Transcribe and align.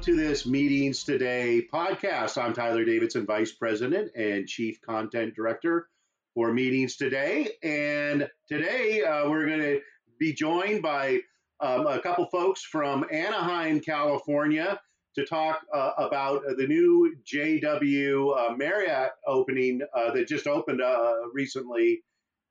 welcome 0.00 0.16
to 0.16 0.28
this 0.28 0.46
Meetings 0.46 1.04
Today 1.04 1.68
podcast. 1.70 2.42
I'm 2.42 2.54
Tyler 2.54 2.86
Davidson, 2.86 3.26
Vice 3.26 3.52
President 3.52 4.10
and 4.16 4.46
Chief 4.46 4.80
Content 4.80 5.34
Director 5.34 5.88
for 6.32 6.54
Meetings 6.54 6.96
Today. 6.96 7.50
And 7.62 8.26
today 8.48 9.02
uh, 9.02 9.28
we're 9.28 9.44
going 9.44 9.60
to 9.60 9.80
be 10.18 10.32
joined 10.32 10.80
by 10.80 11.18
um, 11.60 11.86
a 11.86 12.00
couple 12.00 12.24
folks 12.32 12.62
from 12.62 13.04
Anaheim, 13.12 13.78
California, 13.80 14.80
to 15.16 15.26
talk 15.26 15.60
uh, 15.74 15.90
about 15.98 16.44
the 16.56 16.66
new 16.66 17.14
JW 17.30 18.38
uh, 18.38 18.56
Marriott 18.56 19.10
opening 19.26 19.82
uh, 19.94 20.12
that 20.12 20.26
just 20.26 20.46
opened 20.46 20.80
uh, 20.80 21.16
recently 21.34 22.00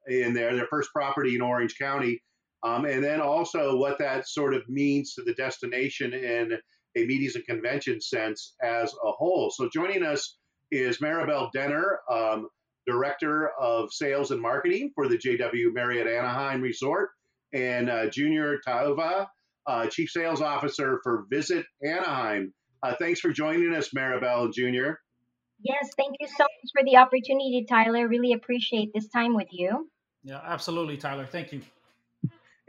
in 0.06 0.36
their, 0.36 0.56
their 0.56 0.68
first 0.68 0.92
property 0.94 1.34
in 1.34 1.42
Orange 1.42 1.80
County. 1.80 2.22
Um, 2.62 2.86
and 2.86 3.04
then 3.04 3.22
also 3.22 3.76
what 3.76 3.98
that 3.98 4.28
sort 4.28 4.54
of 4.54 4.70
means 4.70 5.16
to 5.16 5.24
the 5.24 5.34
destination 5.34 6.14
in 6.14 6.60
a 6.96 7.06
meetings 7.06 7.36
and 7.36 7.46
convention 7.46 8.02
sense 8.02 8.56
as 8.62 8.94
a 8.94 9.12
whole. 9.12 9.52
So 9.52 9.70
joining 9.72 10.04
us 10.04 10.38
is 10.72 11.00
Maribel 11.00 11.52
Denner, 11.52 12.00
um, 12.10 12.48
Director 12.88 13.52
of 13.60 13.94
Sales 13.94 14.32
and 14.32 14.42
Marketing 14.42 14.92
for 14.96 15.08
the 15.08 15.18
JW 15.18 15.74
Marriott 15.74 16.08
Anaheim 16.08 16.62
Resort, 16.62 17.10
and 17.54 17.90
uh, 17.90 18.10
Junior 18.10 18.60
Tauvaa, 18.68 19.28
uh, 19.68 19.88
Chief 19.88 20.10
Sales 20.10 20.42
Officer 20.42 21.00
for 21.04 21.26
Visit 21.30 21.66
Anaheim. 21.84 22.54
Uh, 22.82 22.96
thanks 22.98 23.20
for 23.20 23.32
joining 23.32 23.74
us, 23.76 23.90
Maribel 23.90 24.52
Junior. 24.54 25.00
Yes, 25.62 25.90
thank 25.98 26.16
you 26.20 26.28
so 26.28 26.44
much 26.44 26.72
for 26.74 26.84
the 26.86 26.98
opportunity, 26.98 27.66
Tyler. 27.68 28.08
Really 28.08 28.34
appreciate 28.34 28.92
this 28.94 29.10
time 29.10 29.36
with 29.36 29.50
you. 29.52 29.90
Yeah, 30.24 30.40
absolutely, 30.44 30.98
Tyler. 30.98 31.26
Thank 31.26 31.52
you. 31.52 31.62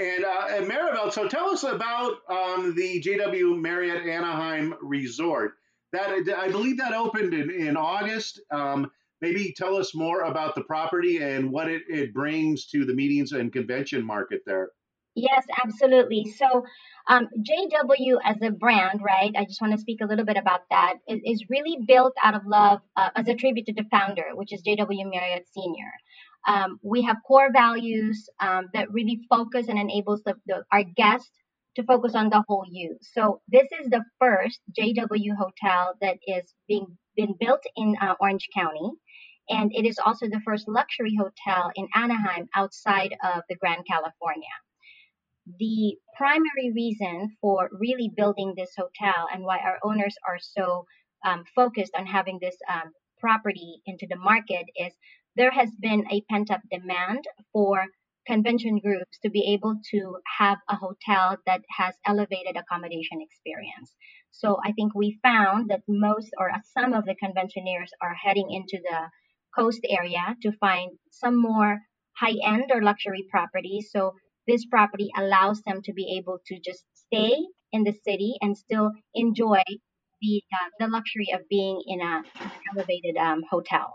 And, 0.01 0.25
uh, 0.25 0.47
and 0.49 0.67
Maribel, 0.67 1.13
so 1.13 1.29
tell 1.29 1.51
us 1.51 1.63
about 1.63 2.15
um, 2.27 2.75
the 2.75 3.03
JW 3.03 3.61
Marriott 3.61 4.07
Anaheim 4.07 4.75
Resort. 4.81 5.53
That 5.93 6.25
I 6.39 6.49
believe 6.49 6.79
that 6.79 6.95
opened 6.95 7.35
in, 7.35 7.51
in 7.51 7.77
August. 7.77 8.41
Um, 8.51 8.91
maybe 9.21 9.53
tell 9.55 9.77
us 9.77 9.95
more 9.95 10.23
about 10.23 10.55
the 10.55 10.63
property 10.63 11.19
and 11.19 11.53
what 11.53 11.69
it, 11.69 11.83
it 11.89 12.15
brings 12.15 12.67
to 12.69 12.87
the 12.87 12.95
meetings 12.95 13.33
and 13.33 13.53
convention 13.53 14.03
market 14.03 14.41
there. 14.47 14.71
Yes, 15.15 15.45
absolutely. 15.63 16.33
So, 16.39 16.65
um, 17.09 17.29
JW 17.39 18.21
as 18.25 18.37
a 18.43 18.51
brand, 18.51 19.01
right? 19.03 19.33
I 19.37 19.45
just 19.45 19.61
want 19.61 19.75
to 19.75 19.81
speak 19.81 20.01
a 20.01 20.07
little 20.07 20.25
bit 20.25 20.37
about 20.37 20.61
that. 20.71 20.95
Is, 21.09 21.21
is 21.25 21.45
really 21.51 21.79
built 21.87 22.15
out 22.23 22.37
of 22.37 22.47
love 22.47 22.81
uh, 22.97 23.11
as 23.17 23.29
a 23.29 23.35
tribute 23.35 23.67
to 23.67 23.75
the 23.75 23.85
founder, 23.91 24.27
which 24.35 24.53
is 24.53 24.63
JW 24.63 25.11
Marriott 25.11 25.47
Senior. 25.53 25.91
Um, 26.47 26.79
we 26.83 27.03
have 27.03 27.17
core 27.27 27.51
values 27.53 28.29
um, 28.41 28.69
that 28.73 28.91
really 28.91 29.21
focus 29.29 29.69
and 29.69 29.79
enables 29.79 30.23
the, 30.25 30.35
the, 30.47 30.65
our 30.73 30.85
guests 30.85 31.31
to 31.77 31.85
focus 31.85 32.15
on 32.15 32.31
the 32.31 32.43
whole 32.49 32.65
you. 32.69 32.97
So 33.01 33.41
this 33.49 33.67
is 33.81 33.91
the 33.91 34.05
first 34.19 34.61
JW 34.79 35.37
hotel 35.39 35.95
that 36.01 36.19
is 36.27 36.55
being 36.67 36.99
been 37.17 37.35
built 37.39 37.63
in 37.77 37.97
uh, 38.01 38.15
Orange 38.21 38.49
County, 38.55 38.91
and 39.49 39.71
it 39.75 39.87
is 39.87 39.99
also 40.05 40.27
the 40.27 40.41
first 40.45 40.69
luxury 40.69 41.17
hotel 41.19 41.71
in 41.75 41.89
Anaheim 41.95 42.49
outside 42.55 43.15
of 43.25 43.43
the 43.49 43.57
Grand 43.57 43.85
Californian. 43.87 44.61
The 45.59 45.97
primary 46.17 46.73
reason 46.75 47.37
for 47.41 47.69
really 47.73 48.11
building 48.17 48.55
this 48.57 48.73
hotel 48.77 49.27
and 49.33 49.43
why 49.43 49.59
our 49.59 49.79
owners 49.83 50.15
are 50.27 50.39
so 50.39 50.85
um, 51.25 51.45
focused 51.55 51.93
on 51.99 52.07
having 52.07 52.39
this 52.41 52.57
um, 52.73 52.93
property 53.19 53.83
into 53.87 54.07
the 54.09 54.17
market 54.17 54.67
is 54.77 54.93
there 55.37 55.51
has 55.51 55.71
been 55.81 56.05
a 56.11 56.23
pent 56.31 56.51
up 56.51 56.61
demand 56.71 57.25
for 57.53 57.87
convention 58.27 58.79
groups 58.79 59.19
to 59.23 59.31
be 59.31 59.53
able 59.55 59.77
to 59.91 60.17
have 60.39 60.59
a 60.69 60.77
hotel 60.77 61.37
that 61.47 61.63
has 61.77 61.95
elevated 62.07 62.57
accommodation 62.57 63.19
experience. 63.21 63.95
So 64.31 64.59
I 64.65 64.73
think 64.73 64.95
we 64.95 65.19
found 65.23 65.71
that 65.71 65.83
most 65.89 66.31
or 66.39 66.51
some 66.77 66.93
of 66.93 67.05
the 67.05 67.17
conventioneers 67.17 67.91
are 68.01 68.15
heading 68.15 68.49
into 68.51 68.79
the 68.83 69.11
coast 69.57 69.81
area 69.89 70.37
to 70.43 70.53
find 70.53 70.93
some 71.11 71.41
more 71.41 71.81
high 72.17 72.37
end 72.45 72.71
or 72.73 72.83
luxury 72.83 73.25
properties. 73.31 73.91
So 73.91 74.15
this 74.47 74.67
property 74.67 75.11
allows 75.17 75.63
them 75.63 75.83
to 75.83 75.93
be 75.93 76.17
able 76.19 76.39
to 76.47 76.61
just 76.61 76.85
stay 76.95 77.37
in 77.73 77.85
the 77.85 77.95
city 78.05 78.37
and 78.41 78.57
still 78.57 78.93
enjoy 79.15 79.63
the 80.21 80.43
uh, 80.53 80.69
the 80.79 80.89
luxury 80.89 81.29
of 81.33 81.49
being 81.49 81.83
in 81.87 82.01
a 82.01 82.23
elevated 82.73 83.17
um, 83.17 83.43
hotel. 83.51 83.95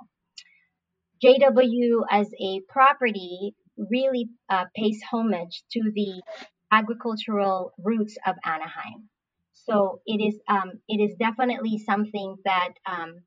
JW 1.23 2.05
as 2.09 2.29
a 2.39 2.61
property 2.67 3.55
really 3.77 4.29
uh, 4.49 4.65
pays 4.75 5.01
homage 5.11 5.63
to 5.71 5.91
the 5.93 6.21
agricultural 6.71 7.73
roots 7.77 8.17
of 8.25 8.35
Anaheim. 8.43 9.09
So 9.53 10.01
it 10.05 10.21
is 10.21 10.39
um, 10.47 10.73
it 10.87 10.97
is 10.97 11.15
definitely 11.17 11.77
something 11.79 12.37
that 12.45 12.73
um, 12.85 13.21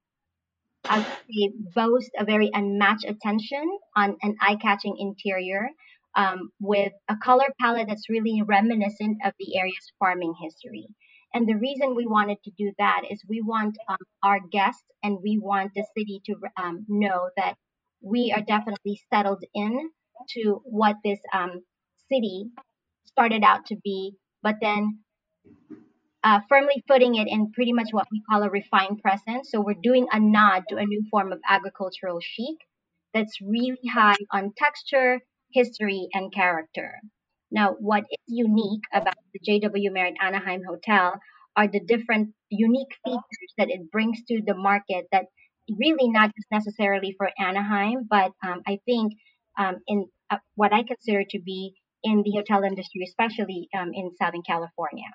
I 0.85 0.99
would 0.99 1.75
boasts 1.75 2.11
a 2.19 2.25
very 2.25 2.51
unmatched 2.53 3.05
attention 3.05 3.67
on 3.97 4.17
an 4.23 4.37
eye-catching 4.41 4.97
interior 4.99 5.69
um, 6.15 6.51
with 6.61 6.93
a 7.09 7.17
color 7.17 7.47
palette 7.61 7.89
that's 7.89 8.09
really 8.09 8.43
reminiscent 8.43 9.19
of 9.25 9.33
the 9.39 9.59
area's 9.59 9.93
farming 9.99 10.35
history. 10.43 10.87
And 11.35 11.47
the 11.47 11.57
reason 11.57 11.95
we 11.95 12.07
wanted 12.07 12.39
to 12.45 12.51
do 12.57 12.73
that 12.79 13.03
is 13.11 13.23
we 13.29 13.43
want 13.43 13.77
um, 13.89 13.99
our 14.23 14.41
guests 14.51 14.85
and 15.03 15.19
we 15.23 15.39
want 15.39 15.73
the 15.75 15.85
city 15.97 16.23
to 16.27 16.37
um, 16.57 16.87
know 16.89 17.29
that 17.37 17.57
we 18.01 18.33
are 18.35 18.43
definitely 18.43 19.01
settled 19.13 19.45
in 19.55 19.91
to 20.31 20.61
what 20.65 20.97
this 21.05 21.19
um, 21.33 21.63
city 22.11 22.47
started 23.05 23.43
out 23.43 23.67
to 23.67 23.77
be, 23.83 24.15
but 24.43 24.57
then 24.61 24.99
uh, 26.25 26.41
firmly 26.49 26.83
footing 26.89 27.15
it 27.15 27.29
in 27.29 27.53
pretty 27.53 27.73
much 27.73 27.89
what 27.93 28.07
we 28.11 28.23
call 28.29 28.43
a 28.43 28.51
refined 28.51 29.01
present. 29.01 29.47
So 29.47 29.61
we're 29.61 29.75
doing 29.83 30.07
a 30.13 30.19
nod 30.21 30.65
to 30.69 30.77
a 30.77 30.85
new 30.85 31.03
form 31.11 31.33
of 31.33 31.41
agricultural 31.49 32.21
chic 32.21 32.57
that's 33.15 33.41
really 33.41 33.79
high 33.93 34.17
on 34.33 34.53
texture, 34.57 35.21
history, 35.53 36.09
and 36.13 36.33
character. 36.33 37.01
Now, 37.51 37.77
what 37.79 38.05
is 38.11 38.25
unique 38.27 38.83
about 38.93 39.15
the 39.33 39.41
JW 39.41 39.93
Marriott 39.93 40.17
Anaheim 40.21 40.63
Hotel 40.69 41.19
are 41.57 41.67
the 41.69 41.81
different 41.81 42.35
unique 42.51 42.95
features 43.05 43.55
that 43.57 43.71
it 43.71 43.91
brings 43.91 44.23
to 44.29 44.43
the 44.45 44.55
market 44.55 45.07
that 45.13 45.27
really 45.77 46.09
not 46.11 46.31
just 46.37 46.47
necessarily 46.51 47.15
for 47.17 47.31
Anaheim, 47.39 48.07
but 48.09 48.33
um, 48.47 48.63
I 48.67 48.79
think 48.85 49.13
um, 49.59 49.77
in 49.87 50.07
uh, 50.31 50.39
what 50.55 50.73
I 50.73 50.83
consider 50.83 51.25
to 51.31 51.41
be 51.41 51.75
in 52.03 52.23
the 52.23 52.33
hotel 52.33 52.63
industry, 52.63 53.03
especially 53.07 53.69
um, 53.77 53.91
in 53.93 54.11
Southern 54.21 54.43
California. 54.43 55.07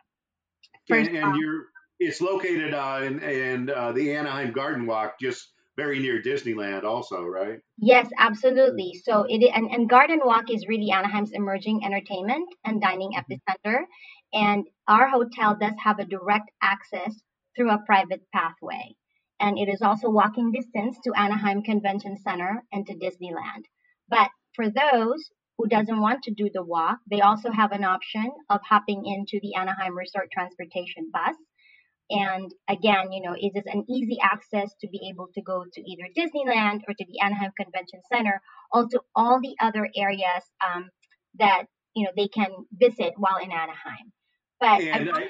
First, 0.88 1.10
and, 1.10 1.18
and 1.18 1.36
you're 1.38 1.66
it's 2.00 2.22
located 2.22 2.74
uh, 2.74 3.02
in, 3.04 3.20
in 3.20 3.70
uh, 3.70 3.92
the 3.94 4.14
Anaheim 4.16 4.52
Garden 4.52 4.86
Walk, 4.86 5.16
just 5.22 5.52
very 5.78 6.00
near 6.00 6.22
Disneyland, 6.22 6.84
also, 6.84 7.24
right? 7.24 7.60
Yes, 7.78 8.10
absolutely. 8.18 9.02
So 9.04 9.26
it 9.28 9.50
and, 9.54 9.72
and 9.72 9.90
Garden 9.90 10.20
Walk 10.24 10.52
is 10.52 10.68
really 10.68 10.92
Anaheim's 10.92 11.32
emerging 11.32 11.82
entertainment 11.86 12.50
and 12.66 12.82
dining 12.82 13.12
mm-hmm. 13.12 13.34
epicenter, 13.34 13.84
and 14.34 14.66
our 14.88 15.08
hotel 15.08 15.56
does 15.60 15.74
have 15.84 16.00
a 16.00 16.06
direct 16.06 16.50
access 16.62 17.16
through 17.56 17.72
a 17.72 17.80
private 17.86 18.22
pathway 18.34 18.96
and 19.44 19.60
it 19.60 19.68
is 19.68 19.82
also 19.82 20.10
walking 20.10 20.54
distance 20.54 20.98
to 21.04 21.12
Anaheim 21.14 21.64
Convention 21.64 22.18
Center 22.18 22.64
and 22.72 22.88
to 22.88 22.94
Disneyland. 22.94 23.66
But 24.08 24.30
for 24.56 24.70
those 24.70 25.30
who 25.58 25.68
doesn't 25.68 26.00
want 26.00 26.24
to 26.24 26.34
do 26.34 26.50
the 26.52 26.64
walk, 26.64 27.00
they 27.12 27.20
also 27.20 27.52
have 27.52 27.74
an 27.74 27.84
option 27.84 28.32
of 28.50 28.62
hopping 28.68 29.04
into 29.06 29.42
the 29.42 29.56
Anaheim 29.56 29.98
Resort 29.98 30.30
Transportation 30.32 31.12
bus. 31.12 31.36
And 32.10 32.54
again, 32.70 33.12
you 33.12 33.22
know, 33.22 33.36
it 33.38 33.52
is 33.54 33.66
an 33.66 33.84
easy 33.90 34.18
access 34.24 34.74
to 34.80 34.88
be 34.88 35.10
able 35.12 35.28
to 35.34 35.42
go 35.42 35.66
to 35.74 35.82
either 35.82 36.08
Disneyland 36.18 36.80
or 36.88 36.94
to 36.94 37.06
the 37.06 37.20
Anaheim 37.22 37.52
Convention 37.60 38.00
Center, 38.14 38.42
also 38.72 39.00
all 39.14 39.42
the 39.42 39.56
other 39.60 39.90
areas 39.94 40.44
um, 40.66 40.90
that 41.40 41.66
you 41.96 42.06
know 42.06 42.12
they 42.16 42.30
can 42.30 42.50
visit 42.72 43.14
while 43.18 43.38
in 43.44 43.52
Anaheim. 43.52 44.14
But 44.62 44.82
and 44.82 45.10
I, 45.12 45.30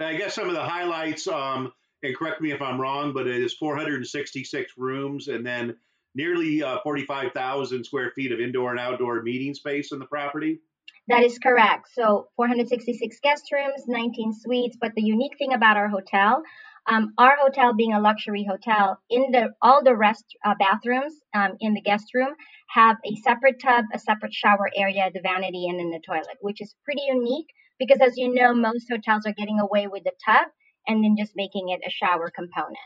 I 0.00 0.16
guess 0.16 0.34
some 0.34 0.48
of 0.48 0.54
the 0.54 0.64
highlights. 0.64 1.28
Um, 1.28 1.72
and 2.02 2.16
correct 2.16 2.40
me 2.40 2.52
if 2.52 2.60
I'm 2.60 2.80
wrong, 2.80 3.12
but 3.12 3.26
it 3.26 3.42
is 3.42 3.54
466 3.54 4.72
rooms 4.76 5.28
and 5.28 5.46
then 5.46 5.76
nearly 6.14 6.62
uh, 6.62 6.78
45,000 6.82 7.84
square 7.84 8.12
feet 8.14 8.32
of 8.32 8.40
indoor 8.40 8.70
and 8.70 8.80
outdoor 8.80 9.22
meeting 9.22 9.54
space 9.54 9.92
in 9.92 9.98
the 9.98 10.06
property. 10.06 10.60
That 11.08 11.24
is 11.24 11.38
correct. 11.38 11.88
So 11.94 12.28
466 12.36 13.18
guest 13.22 13.44
rooms, 13.52 13.84
19 13.86 14.32
suites. 14.34 14.76
But 14.80 14.92
the 14.94 15.02
unique 15.02 15.36
thing 15.38 15.52
about 15.52 15.76
our 15.76 15.88
hotel, 15.88 16.42
um, 16.88 17.12
our 17.18 17.36
hotel 17.40 17.74
being 17.74 17.92
a 17.92 18.00
luxury 18.00 18.46
hotel, 18.48 18.98
in 19.10 19.32
the 19.32 19.50
all 19.60 19.82
the 19.82 19.96
rest 19.96 20.24
uh, 20.44 20.54
bathrooms 20.58 21.14
um, 21.34 21.52
in 21.60 21.74
the 21.74 21.80
guest 21.80 22.06
room 22.14 22.34
have 22.68 22.96
a 23.04 23.16
separate 23.22 23.60
tub, 23.60 23.84
a 23.92 23.98
separate 23.98 24.32
shower 24.32 24.70
area, 24.76 25.10
the 25.12 25.20
vanity, 25.20 25.66
and 25.68 25.78
then 25.78 25.90
the 25.90 26.00
toilet, 26.06 26.38
which 26.40 26.60
is 26.60 26.74
pretty 26.84 27.02
unique 27.08 27.48
because, 27.78 27.98
as 28.00 28.16
you 28.16 28.32
know, 28.32 28.54
most 28.54 28.86
hotels 28.90 29.26
are 29.26 29.34
getting 29.34 29.58
away 29.58 29.88
with 29.88 30.04
the 30.04 30.12
tub 30.24 30.46
and 30.86 31.02
then 31.02 31.16
just 31.18 31.32
making 31.36 31.70
it 31.70 31.80
a 31.86 31.90
shower 31.90 32.30
component. 32.30 32.76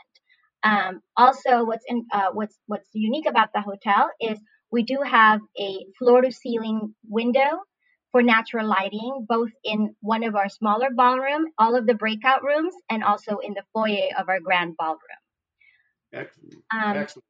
Um, 0.63 1.01
also, 1.15 1.63
what's 1.63 1.85
in, 1.87 2.05
uh, 2.11 2.29
what's 2.33 2.57
what's 2.65 2.89
unique 2.93 3.27
about 3.27 3.49
the 3.53 3.61
hotel 3.61 4.09
is 4.19 4.39
we 4.71 4.83
do 4.83 4.99
have 5.05 5.39
a 5.59 5.85
floor 5.97 6.21
to 6.21 6.31
ceiling 6.31 6.93
window 7.07 7.61
for 8.11 8.21
natural 8.23 8.67
lighting, 8.67 9.25
both 9.27 9.51
in 9.63 9.95
one 10.01 10.23
of 10.23 10.35
our 10.35 10.49
smaller 10.49 10.89
ballroom, 10.95 11.45
all 11.57 11.75
of 11.75 11.85
the 11.85 11.93
breakout 11.93 12.43
rooms, 12.43 12.73
and 12.89 13.03
also 13.03 13.37
in 13.37 13.53
the 13.53 13.63
foyer 13.73 14.09
of 14.17 14.29
our 14.29 14.39
grand 14.39 14.75
ballroom. 14.77 14.99
Excellent. 16.13 16.55
Um, 16.73 16.97
Excellent. 16.97 17.25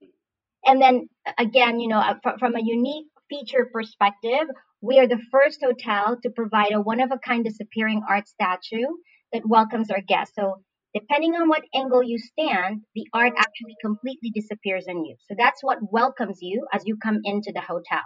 And 0.66 0.81
then 0.81 1.10
again, 1.38 1.80
you 1.80 1.88
know, 1.88 2.00
uh, 2.00 2.16
from 2.40 2.56
a 2.56 2.62
unique 2.62 3.08
feature 3.30 3.70
perspective, 3.72 4.48
we 4.81 5.00
are 5.00 5.08
the 5.08 5.22
first 5.31 5.60
hotel 5.63 6.18
to 6.22 6.30
provide 6.30 6.72
a 6.74 6.81
one 6.81 7.02
of 7.02 7.12
a 7.12 7.18
kind 7.18 7.44
disappearing 7.44 8.04
art 8.08 8.28
statue 8.28 8.88
that 9.33 9.44
welcomes 9.45 9.89
our 9.91 10.01
guests. 10.01 10.35
So 10.35 10.62
depending 10.94 11.35
on 11.35 11.50
what 11.50 11.63
angle 11.74 12.03
you 12.03 12.18
stand, 12.18 12.81
the 12.95 13.07
art 13.13 13.33
actually 13.38 13.75
completely 13.81 14.31
disappears 14.33 14.85
on 14.89 15.06
you. 15.06 15.15
So 15.27 15.35
that's 15.38 15.63
what 15.63 15.79
welcomes 15.91 16.39
you 16.41 16.65
as 16.74 16.83
you 16.85 16.97
come 17.01 17.19
into 17.24 17.51
the 17.53 17.62
hotel. 17.62 18.03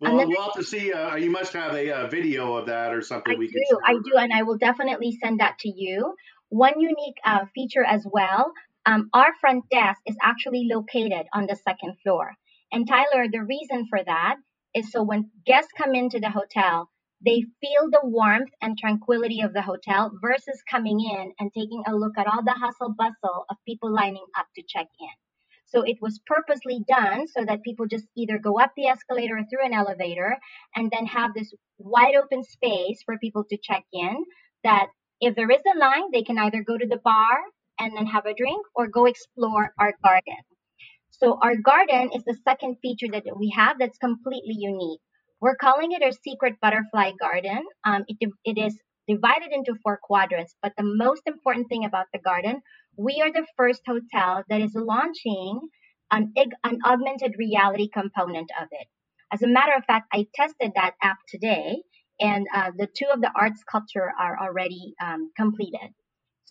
Well, 0.00 0.16
then, 0.16 0.28
we'll 0.28 0.42
have 0.42 0.54
to 0.54 0.64
see. 0.64 0.92
Uh, 0.92 1.14
you 1.14 1.30
must 1.30 1.52
have 1.52 1.74
a, 1.74 1.88
a, 1.90 2.08
video 2.08 2.56
of 2.56 2.66
that 2.66 2.92
or 2.92 3.02
something. 3.02 3.34
I 3.34 3.38
we 3.38 3.46
do. 3.46 3.78
I 3.86 3.92
do, 3.92 4.16
and 4.16 4.32
I 4.32 4.42
will 4.42 4.58
definitely 4.58 5.16
send 5.22 5.38
that 5.38 5.58
to 5.60 5.68
you. 5.68 6.14
One 6.48 6.80
unique 6.80 7.18
uh, 7.24 7.44
feature 7.54 7.84
as 7.84 8.04
well. 8.10 8.52
Um, 8.84 9.10
our 9.14 9.28
front 9.40 9.64
desk 9.70 10.00
is 10.06 10.16
actually 10.20 10.68
located 10.68 11.26
on 11.32 11.46
the 11.46 11.54
second 11.54 11.98
floor. 12.02 12.32
And 12.72 12.88
Tyler, 12.88 13.26
the 13.30 13.44
reason 13.44 13.86
for 13.88 14.02
that 14.04 14.36
is 14.74 14.90
so 14.90 15.04
when 15.04 15.30
guests 15.46 15.70
come 15.76 15.94
into 15.94 16.18
the 16.18 16.30
hotel, 16.30 16.90
they 17.24 17.44
feel 17.60 17.90
the 17.90 18.00
warmth 18.02 18.50
and 18.60 18.76
tranquility 18.76 19.40
of 19.42 19.52
the 19.52 19.62
hotel 19.62 20.10
versus 20.20 20.62
coming 20.70 21.00
in 21.00 21.32
and 21.38 21.52
taking 21.54 21.82
a 21.86 21.94
look 21.94 22.18
at 22.18 22.26
all 22.26 22.42
the 22.44 22.52
hustle 22.52 22.94
bustle 22.96 23.44
of 23.48 23.56
people 23.66 23.92
lining 23.92 24.26
up 24.36 24.46
to 24.56 24.62
check 24.66 24.88
in. 25.00 25.08
So 25.66 25.82
it 25.82 25.96
was 26.02 26.20
purposely 26.26 26.84
done 26.86 27.26
so 27.28 27.44
that 27.46 27.62
people 27.62 27.86
just 27.86 28.06
either 28.16 28.38
go 28.38 28.60
up 28.60 28.72
the 28.76 28.88
escalator 28.88 29.38
or 29.38 29.44
through 29.44 29.64
an 29.64 29.72
elevator 29.72 30.36
and 30.76 30.90
then 30.90 31.06
have 31.06 31.32
this 31.34 31.52
wide 31.78 32.14
open 32.14 32.44
space 32.44 33.02
for 33.04 33.16
people 33.18 33.44
to 33.48 33.56
check 33.56 33.84
in 33.92 34.24
that 34.64 34.88
if 35.20 35.34
there 35.34 35.50
is 35.50 35.62
a 35.74 35.78
line, 35.78 36.10
they 36.12 36.22
can 36.22 36.38
either 36.38 36.62
go 36.62 36.76
to 36.76 36.86
the 36.86 37.00
bar 37.02 37.38
and 37.78 37.96
then 37.96 38.06
have 38.06 38.26
a 38.26 38.34
drink 38.34 38.66
or 38.74 38.88
go 38.88 39.06
explore 39.06 39.72
our 39.78 39.94
garden. 40.04 40.42
So 41.10 41.38
our 41.40 41.56
garden 41.56 42.10
is 42.14 42.24
the 42.24 42.36
second 42.44 42.76
feature 42.82 43.08
that 43.12 43.24
we 43.38 43.50
have 43.56 43.78
that's 43.78 43.98
completely 43.98 44.56
unique. 44.58 45.00
We're 45.42 45.56
calling 45.56 45.90
it 45.90 46.04
our 46.04 46.12
secret 46.12 46.54
butterfly 46.62 47.10
garden. 47.20 47.64
Um, 47.84 48.04
it, 48.06 48.30
it 48.44 48.58
is 48.58 48.78
divided 49.08 49.50
into 49.50 49.74
four 49.82 49.98
quadrants, 50.00 50.54
but 50.62 50.72
the 50.78 50.84
most 50.84 51.22
important 51.26 51.68
thing 51.68 51.84
about 51.84 52.06
the 52.12 52.20
garden, 52.20 52.62
we 52.96 53.20
are 53.20 53.32
the 53.32 53.44
first 53.56 53.82
hotel 53.84 54.44
that 54.48 54.60
is 54.60 54.72
launching 54.76 55.58
an, 56.12 56.32
an 56.62 56.78
augmented 56.86 57.34
reality 57.36 57.88
component 57.92 58.52
of 58.60 58.68
it. 58.70 58.86
As 59.32 59.42
a 59.42 59.48
matter 59.48 59.72
of 59.76 59.84
fact, 59.84 60.06
I 60.12 60.28
tested 60.32 60.72
that 60.76 60.94
app 61.02 61.18
today, 61.28 61.82
and 62.20 62.46
uh, 62.54 62.70
the 62.78 62.86
two 62.86 63.06
of 63.12 63.20
the 63.20 63.32
art 63.34 63.58
sculpture 63.58 64.12
are 64.16 64.38
already 64.38 64.94
um, 65.02 65.32
completed. 65.36 65.90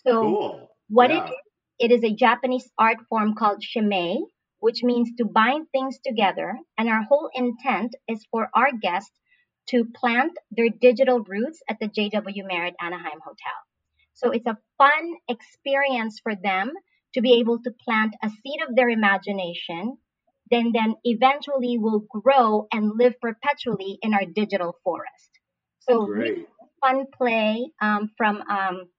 So, 0.06 0.22
cool. 0.22 0.70
what 0.90 1.12
yeah. 1.12 1.28
it 1.28 1.30
is, 1.30 1.36
it 1.80 1.92
is 1.92 2.04
a 2.04 2.14
Japanese 2.14 2.70
art 2.78 2.98
form 3.08 3.36
called 3.36 3.64
shimei, 3.64 4.18
which 4.62 4.84
means 4.84 5.10
to 5.18 5.25
bind 5.25 5.68
things 5.72 6.00
together. 6.06 6.58
And 6.78 6.88
our 6.88 7.04
whole 7.04 7.30
intent 7.34 7.96
is 8.08 8.25
for 8.31 8.50
our 8.56 8.72
guests 8.72 9.12
to 9.69 9.86
plant 9.86 10.34
their 10.52 10.69
digital 10.69 11.19
roots 11.19 11.62
at 11.68 11.78
the 11.80 11.88
JW 11.88 12.48
Marriott 12.48 12.75
Anaheim 12.80 13.19
Hotel. 13.24 13.58
So 14.13 14.31
it's 14.31 14.46
a 14.46 14.58
fun 14.78 15.13
experience 15.28 16.19
for 16.22 16.36
them 16.36 16.72
to 17.16 17.22
be 17.22 17.40
able 17.40 17.60
to 17.63 17.72
plant 17.72 18.16
a 18.24 18.30
seed 18.30 18.62
of 18.68 18.75
their 18.75 18.90
imagination, 18.90 19.98
then 20.50 20.72
then 20.74 20.96
eventually 21.04 21.78
will 21.78 22.06
grow 22.10 22.68
and 22.72 22.98
live 22.98 23.19
perpetually 23.19 23.98
in 24.02 24.13
our 24.13 24.25
digital 24.25 24.78
forest. 24.84 25.30
So 25.80 26.06
really 26.06 26.46
fun 26.81 27.06
play 27.16 27.68
um, 27.81 28.12
from 28.18 28.42
um, 28.42 28.90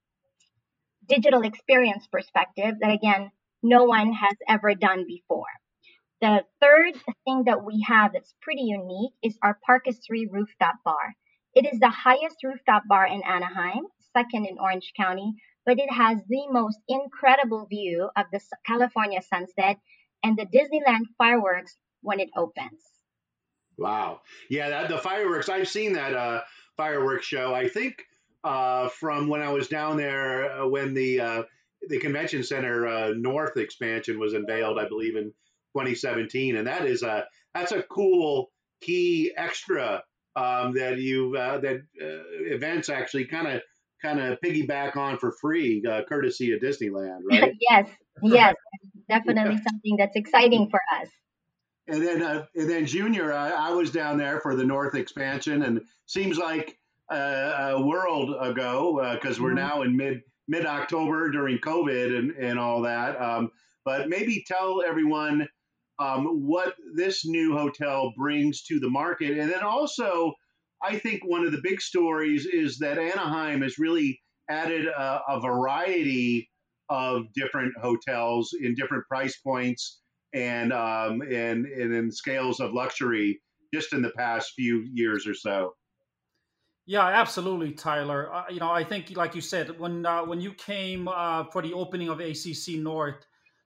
digital 1.09 1.43
experience 1.43 2.07
perspective 2.11 2.75
that 2.81 2.91
again 2.91 3.31
no 3.63 3.85
one 3.85 4.13
has 4.13 4.37
ever 4.49 4.75
done 4.75 5.05
before. 5.07 5.45
The 6.21 6.45
third 6.61 6.95
thing 7.25 7.45
that 7.47 7.65
we 7.65 7.85
have 7.89 8.13
that's 8.13 8.35
pretty 8.43 8.63
unique 8.63 9.13
is 9.23 9.37
our 9.43 9.59
Parkes 9.67 9.99
3 10.07 10.29
rooftop 10.31 10.77
bar. 10.85 11.15
It 11.55 11.67
is 11.73 11.81
the 11.81 11.91
highest 11.91 12.37
rooftop 12.45 12.85
bar 12.89 13.07
in 13.07 13.23
Anaheim, 13.25 13.85
second 14.13 14.47
in 14.47 14.59
Orange 14.59 14.93
County, 14.97 15.35
but 15.67 15.79
it 15.79 15.91
has 15.93 16.19
the 16.29 16.47
most 16.51 16.79
incredible 16.89 17.67
view 17.67 18.09
of 18.17 18.27
the 18.33 18.41
California 18.67 19.21
sunset 19.23 19.79
and 20.23 20.37
the 20.37 20.47
Disneyland 20.47 21.07
fireworks 21.19 21.77
when 22.03 22.21
it 22.21 22.31
opens. 22.37 22.83
Wow. 23.79 24.21
Yeah, 24.49 24.71
that, 24.71 24.89
the 24.89 24.99
fireworks, 24.99 25.49
I've 25.49 25.69
seen 25.69 25.95
that 25.95 26.15
uh, 26.15 26.43
fireworks 26.77 27.27
show. 27.27 27.55
I 27.55 27.69
think 27.69 28.03
uh, 28.45 28.89
from 28.89 29.29
when 29.29 29.43
I 29.43 29.51
was 29.51 29.69
down 29.69 29.97
there 29.97 30.53
uh, 30.53 30.69
when 30.69 30.95
the 30.95 31.21
uh, 31.21 31.43
the 31.89 31.99
convention 31.99 32.43
center 32.43 32.87
uh, 32.87 33.13
north 33.17 33.57
expansion 33.57 34.19
was 34.19 34.35
unveiled, 34.35 34.79
I 34.79 34.89
believe 34.89 35.17
in 35.17 35.33
2017, 35.77 36.57
and 36.57 36.67
that 36.67 36.87
is 36.87 37.03
a 37.03 37.27
that's 37.55 37.73
a 37.73 37.83
cool 37.83 38.51
key 38.81 39.33
extra 39.37 40.03
um, 40.37 40.75
that 40.75 40.99
you 40.99 41.37
uh, 41.37 41.59
that 41.59 41.77
uh, 42.01 42.55
events 42.55 42.89
actually 42.89 43.27
kind 43.27 43.47
of 43.47 43.63
kind 44.01 44.21
of 44.21 44.39
piggyback 44.41 44.97
on 44.97 45.19
for 45.19 45.33
free, 45.41 45.83
uh, 45.89 46.03
courtesy 46.09 46.53
of 46.53 46.61
Disneyland, 46.61 47.21
right? 47.31 47.55
yes, 47.71 47.89
yes, 48.23 48.55
definitely 49.09 49.55
yeah. 49.55 49.63
something 49.63 49.97
that's 49.97 50.17
exciting 50.17 50.69
for 50.71 50.81
us. 51.01 51.09
And 51.89 52.03
then, 52.03 52.23
uh, 52.23 52.47
and 52.55 52.71
then, 52.71 52.87
Junior, 52.87 53.33
I, 53.33 53.51
I, 53.51 53.71
was 53.71 53.91
down 53.91 54.17
there 54.17 54.41
for 54.41 54.55
the 54.55 54.65
North 54.65 54.95
expansion, 54.95 55.63
and 55.63 55.81
seems 56.07 56.39
like 56.39 56.79
a 57.11 57.83
world 57.83 58.35
ago 58.41 59.15
because 59.15 59.39
uh, 59.39 59.43
we're 59.43 59.51
mm-hmm. 59.51 59.57
now 59.57 59.83
in 59.83 59.97
mid 59.97 60.23
mid 60.49 60.67
October 60.67 61.31
during 61.31 61.59
COVID 61.59 62.19
and 62.19 62.31
and 62.33 62.59
all 62.59 62.83
that. 62.83 63.21
Um, 63.21 63.51
but 63.85 64.09
maybe 64.09 64.45
tell 64.47 64.83
everyone 64.87 65.49
um, 65.99 66.47
what 66.47 66.75
this 66.95 67.25
new 67.25 67.57
hotel 67.57 68.13
brings 68.17 68.63
to 68.65 68.81
the 68.81 68.91
market. 68.91 69.39
And 69.39 69.51
then 69.51 69.63
also, 69.63 70.35
I 70.83 70.99
think 70.99 71.23
one 71.25 71.45
of 71.45 71.53
the 71.53 71.61
big 71.63 71.81
stories 71.81 72.47
is 72.47 72.79
that 72.79 72.99
Anaheim 72.99 73.63
has 73.63 73.79
really 73.79 74.21
added 74.49 74.87
a, 74.87 75.21
a 75.29 75.41
variety 75.41 76.51
of 76.89 77.33
different 77.35 77.73
hotels 77.81 78.55
in 78.61 78.75
different 78.75 79.07
price 79.07 79.39
points 79.39 80.01
and 80.35 80.73
um, 80.73 81.23
and 81.23 81.67
and 81.67 81.95
in 81.95 82.11
scales 82.11 82.61
of 82.61 82.73
luxury 82.73 83.41
just 83.73 83.93
in 83.93 84.03
the 84.03 84.11
past 84.11 84.53
few 84.55 84.87
years 84.93 85.27
or 85.27 85.35
so. 85.35 85.75
Yeah, 86.87 87.07
absolutely, 87.07 87.73
Tyler. 87.73 88.33
Uh, 88.33 88.45
you 88.51 88.59
know, 88.59 88.71
I 88.71 88.83
think, 88.83 89.17
like 89.17 89.35
you 89.37 89.41
said, 89.41 89.79
when 89.79 90.05
uh, 90.05 90.25
when 90.25 90.41
you 90.41 90.53
came 90.53 91.07
uh, 91.07 91.45
for 91.45 91.63
the 91.63 91.73
opening 91.73 92.09
of 92.09 92.19
ACC 92.21 92.75
North, 92.77 93.25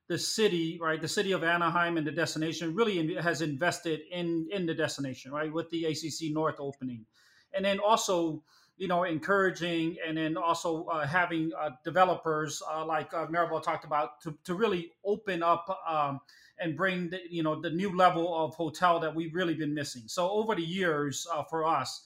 the 0.08 0.18
city, 0.18 0.78
right, 0.82 1.00
the 1.00 1.08
city 1.08 1.32
of 1.32 1.42
Anaheim 1.42 1.96
and 1.96 2.06
the 2.06 2.12
destination 2.12 2.74
really 2.74 3.14
has 3.14 3.40
invested 3.40 4.00
in 4.10 4.46
in 4.52 4.66
the 4.66 4.74
destination, 4.74 5.32
right, 5.32 5.50
with 5.50 5.70
the 5.70 5.86
ACC 5.86 6.30
North 6.32 6.56
opening, 6.60 7.06
and 7.54 7.64
then 7.64 7.78
also 7.80 8.42
you 8.76 8.86
know 8.86 9.04
encouraging 9.04 9.96
and 10.06 10.18
then 10.18 10.36
also 10.36 10.84
uh, 10.84 11.06
having 11.06 11.50
uh, 11.58 11.70
developers 11.84 12.62
uh, 12.70 12.84
like 12.84 13.12
Maribel 13.12 13.62
talked 13.62 13.86
about 13.86 14.20
to, 14.24 14.36
to 14.44 14.52
really 14.54 14.92
open 15.06 15.42
up 15.42 15.66
um, 15.88 16.20
and 16.60 16.76
bring 16.76 17.08
the, 17.08 17.20
you 17.30 17.42
know 17.42 17.58
the 17.62 17.70
new 17.70 17.96
level 17.96 18.36
of 18.44 18.54
hotel 18.54 19.00
that 19.00 19.14
we've 19.14 19.34
really 19.34 19.54
been 19.54 19.72
missing. 19.72 20.02
So 20.06 20.28
over 20.30 20.54
the 20.54 20.62
years 20.62 21.26
for 21.48 21.64
us. 21.64 22.02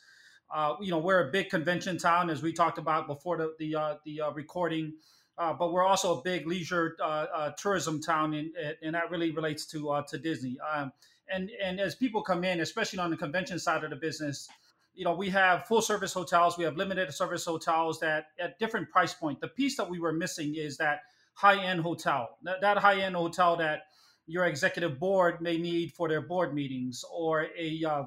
Uh, 0.52 0.74
you 0.80 0.90
know, 0.90 0.98
we're 0.98 1.28
a 1.28 1.30
big 1.30 1.48
convention 1.48 1.96
town, 1.98 2.30
as 2.30 2.42
we 2.42 2.52
talked 2.52 2.78
about 2.78 3.06
before 3.06 3.36
the 3.36 3.54
the, 3.58 3.74
uh, 3.74 3.94
the 4.04 4.20
recording. 4.34 4.94
Uh, 5.38 5.54
but 5.54 5.72
we're 5.72 5.84
also 5.84 6.18
a 6.18 6.22
big 6.22 6.46
leisure 6.46 6.96
uh, 7.00 7.26
uh, 7.34 7.50
tourism 7.52 7.98
town, 7.98 8.34
and, 8.34 8.50
and 8.82 8.94
that 8.94 9.10
really 9.10 9.30
relates 9.30 9.64
to 9.64 9.90
uh, 9.90 10.02
to 10.02 10.18
Disney. 10.18 10.58
Um, 10.60 10.92
and 11.32 11.50
and 11.62 11.80
as 11.80 11.94
people 11.94 12.22
come 12.22 12.44
in, 12.44 12.60
especially 12.60 12.98
on 12.98 13.10
the 13.10 13.16
convention 13.16 13.58
side 13.58 13.82
of 13.82 13.90
the 13.90 13.96
business, 13.96 14.48
you 14.94 15.04
know, 15.04 15.14
we 15.14 15.30
have 15.30 15.66
full 15.66 15.80
service 15.80 16.12
hotels, 16.12 16.58
we 16.58 16.64
have 16.64 16.76
limited 16.76 17.12
service 17.14 17.44
hotels 17.44 18.00
that 18.00 18.26
at 18.38 18.58
different 18.58 18.90
price 18.90 19.14
point. 19.14 19.40
The 19.40 19.48
piece 19.48 19.76
that 19.76 19.88
we 19.88 19.98
were 19.98 20.12
missing 20.12 20.56
is 20.56 20.76
that 20.76 21.00
high 21.34 21.62
end 21.64 21.80
hotel, 21.80 22.36
that, 22.42 22.60
that 22.60 22.76
high 22.76 23.00
end 23.00 23.16
hotel 23.16 23.56
that 23.56 23.84
your 24.26 24.44
executive 24.44 24.98
board 24.98 25.40
may 25.40 25.56
need 25.56 25.92
for 25.92 26.08
their 26.08 26.20
board 26.20 26.54
meetings 26.54 27.04
or 27.10 27.46
a 27.58 27.82
uh, 27.82 28.02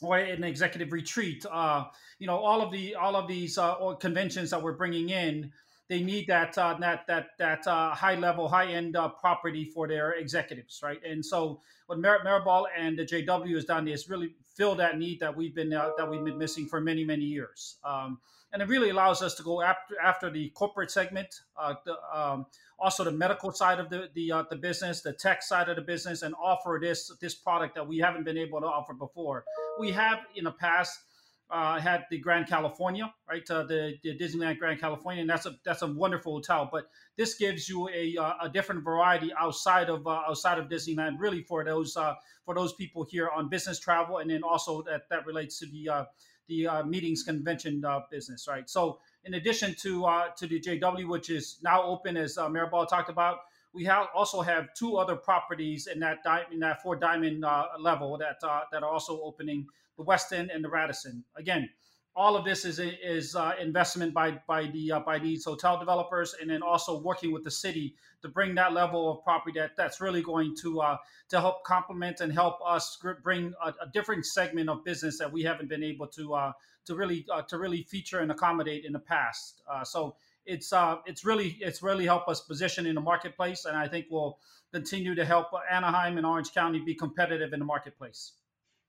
or 0.00 0.18
an 0.18 0.44
executive 0.44 0.92
retreat. 0.92 1.44
Uh, 1.50 1.84
you 2.18 2.26
know, 2.26 2.38
all 2.38 2.60
of 2.60 2.72
the 2.72 2.94
all 2.94 3.16
of 3.16 3.28
these 3.28 3.58
uh, 3.58 3.94
conventions 4.00 4.50
that 4.50 4.62
we're 4.62 4.72
bringing 4.72 5.10
in 5.10 5.52
they 5.88 6.02
need 6.02 6.26
that 6.28 6.56
uh, 6.56 6.74
that 6.80 7.06
that 7.06 7.28
that 7.38 7.66
uh, 7.66 7.94
high 7.94 8.14
level, 8.14 8.48
high 8.48 8.66
end 8.72 8.96
uh, 8.96 9.08
property 9.08 9.64
for 9.64 9.86
their 9.86 10.12
executives, 10.12 10.80
right? 10.82 11.00
And 11.04 11.24
so 11.24 11.60
what 11.86 12.00
Mar- 12.00 12.24
Maribel 12.24 12.64
and 12.76 12.98
the 12.98 13.04
JW 13.04 13.54
has 13.54 13.64
done 13.64 13.86
is 13.86 14.08
really 14.08 14.34
fill 14.56 14.74
that 14.76 14.98
need 14.98 15.20
that 15.20 15.36
we've 15.36 15.54
been 15.54 15.72
uh, 15.72 15.90
that 15.98 16.10
we've 16.10 16.24
been 16.24 16.38
missing 16.38 16.66
for 16.66 16.80
many 16.80 17.04
many 17.04 17.24
years. 17.24 17.76
Um, 17.84 18.18
and 18.54 18.62
it 18.62 18.68
really 18.68 18.90
allows 18.90 19.20
us 19.20 19.34
to 19.34 19.42
go 19.42 19.60
after 19.60 19.96
after 20.00 20.30
the 20.30 20.48
corporate 20.50 20.90
segment, 20.90 21.42
uh, 21.56 21.74
the, 21.84 21.96
um, 22.16 22.46
also 22.78 23.02
the 23.02 23.10
medical 23.10 23.50
side 23.52 23.80
of 23.80 23.90
the 23.90 24.08
the, 24.14 24.30
uh, 24.30 24.44
the 24.48 24.56
business, 24.56 25.02
the 25.02 25.12
tech 25.12 25.42
side 25.42 25.68
of 25.68 25.74
the 25.74 25.82
business, 25.82 26.22
and 26.22 26.34
offer 26.40 26.78
this 26.80 27.10
this 27.20 27.34
product 27.34 27.74
that 27.74 27.86
we 27.86 27.98
haven't 27.98 28.24
been 28.24 28.38
able 28.38 28.60
to 28.60 28.66
offer 28.66 28.94
before. 28.94 29.44
We 29.80 29.90
have 29.90 30.20
in 30.36 30.44
the 30.44 30.52
past 30.52 31.00
uh, 31.50 31.80
had 31.80 32.04
the 32.10 32.18
Grand 32.18 32.46
Californian, 32.46 33.10
right? 33.28 33.42
Uh, 33.50 33.64
the, 33.64 33.94
the 34.04 34.16
Disneyland 34.16 34.58
Grand 34.58 34.80
Californian, 34.80 35.22
and 35.22 35.30
that's 35.30 35.46
a 35.46 35.56
that's 35.64 35.82
a 35.82 35.88
wonderful 35.88 36.34
hotel. 36.34 36.68
But 36.70 36.84
this 37.16 37.34
gives 37.34 37.68
you 37.68 37.88
a, 37.88 38.16
uh, 38.16 38.34
a 38.42 38.48
different 38.48 38.84
variety 38.84 39.32
outside 39.36 39.90
of 39.90 40.06
uh, 40.06 40.22
outside 40.28 40.60
of 40.60 40.68
Disneyland, 40.68 41.16
really 41.18 41.42
for 41.42 41.64
those 41.64 41.94
for 42.44 42.54
those 42.54 42.72
people 42.74 43.04
here 43.10 43.30
on 43.30 43.48
business 43.48 43.80
travel, 43.80 44.18
and 44.18 44.30
then 44.30 44.44
also 44.44 44.80
that 44.82 45.08
that 45.10 45.26
relates 45.26 45.58
to 45.58 45.66
the 45.66 46.06
uh, 46.66 46.82
the 46.82 46.84
meetings 46.84 47.22
convention 47.22 47.80
business, 48.10 48.46
right? 48.48 48.68
So 48.68 49.00
in 49.24 49.34
addition 49.34 49.74
to 49.82 50.04
to 50.36 50.46
the 50.46 50.60
JW, 50.60 51.08
which 51.08 51.30
is 51.30 51.58
now 51.62 51.82
open, 51.82 52.16
as 52.16 52.38
uh, 52.38 52.48
talked 52.86 53.10
about, 53.10 53.38
we 53.72 53.84
have 53.84 54.06
also 54.14 54.40
have 54.40 54.72
two 54.74 54.96
other 54.96 55.16
properties 55.16 55.86
in 55.86 56.00
that 56.00 56.22
di- 56.22 56.44
in 56.52 56.60
that 56.60 56.82
four 56.82 56.96
diamond 56.96 57.44
level 57.78 58.16
that 58.18 58.40
that 58.72 58.82
are 58.82 58.90
also 58.90 59.20
opening 59.22 59.66
the 59.96 60.04
Westin 60.04 60.54
and 60.54 60.64
the 60.64 60.68
Radisson. 60.68 61.24
Again, 61.36 61.68
all 62.16 62.36
of 62.36 62.44
this 62.44 62.64
is 62.64 62.78
is 62.78 63.34
uh, 63.34 63.52
investment 63.60 64.14
by 64.14 64.40
by 64.46 64.66
the 64.66 64.92
uh, 64.92 65.00
by 65.00 65.18
these 65.18 65.44
hotel 65.44 65.78
developers, 65.78 66.34
and 66.40 66.48
then 66.48 66.62
also 66.62 67.00
working 67.00 67.32
with 67.32 67.42
the 67.42 67.50
city 67.50 67.96
to 68.22 68.28
bring 68.28 68.54
that 68.54 68.72
level 68.72 69.10
of 69.10 69.24
property 69.24 69.58
that 69.58 69.72
that's 69.76 70.00
really 70.00 70.22
going 70.22 70.54
to 70.56 70.80
uh, 70.80 70.96
to 71.28 71.40
help 71.40 71.64
complement 71.64 72.20
and 72.20 72.32
help 72.32 72.58
us 72.64 72.98
bring 73.22 73.52
a, 73.64 73.68
a, 73.82 73.90
different 73.92 74.24
segment 74.24 74.70
of 74.70 74.84
business 74.84 75.18
that 75.18 75.32
we 75.32 75.42
haven't 75.42 75.68
been 75.68 75.82
able 75.82 76.06
to 76.06 76.34
uh, 76.34 76.52
to 76.84 76.94
really 76.94 77.26
uh, 77.32 77.42
to 77.42 77.58
really 77.58 77.82
feature 77.82 78.20
and 78.20 78.30
accommodate 78.30 78.84
in 78.84 78.92
the 78.92 79.00
past. 79.00 79.62
Uh, 79.68 79.82
so 79.82 80.14
it's 80.46 80.72
it's 81.06 81.24
really 81.24 81.56
it's 81.60 81.82
really 81.82 82.04
helped 82.04 82.28
us 82.28 82.40
position 82.40 82.86
in 82.86 82.94
the 82.94 83.00
marketplace, 83.00 83.64
and 83.64 83.76
I 83.76 83.88
think 83.88 84.06
will 84.08 84.38
continue 84.72 85.16
to 85.16 85.24
help 85.24 85.48
Anaheim 85.70 86.16
and 86.16 86.26
Orange 86.26 86.52
County 86.52 86.80
be 86.80 86.94
competitive 86.94 87.52
in 87.52 87.58
the 87.58 87.64
marketplace. 87.64 88.32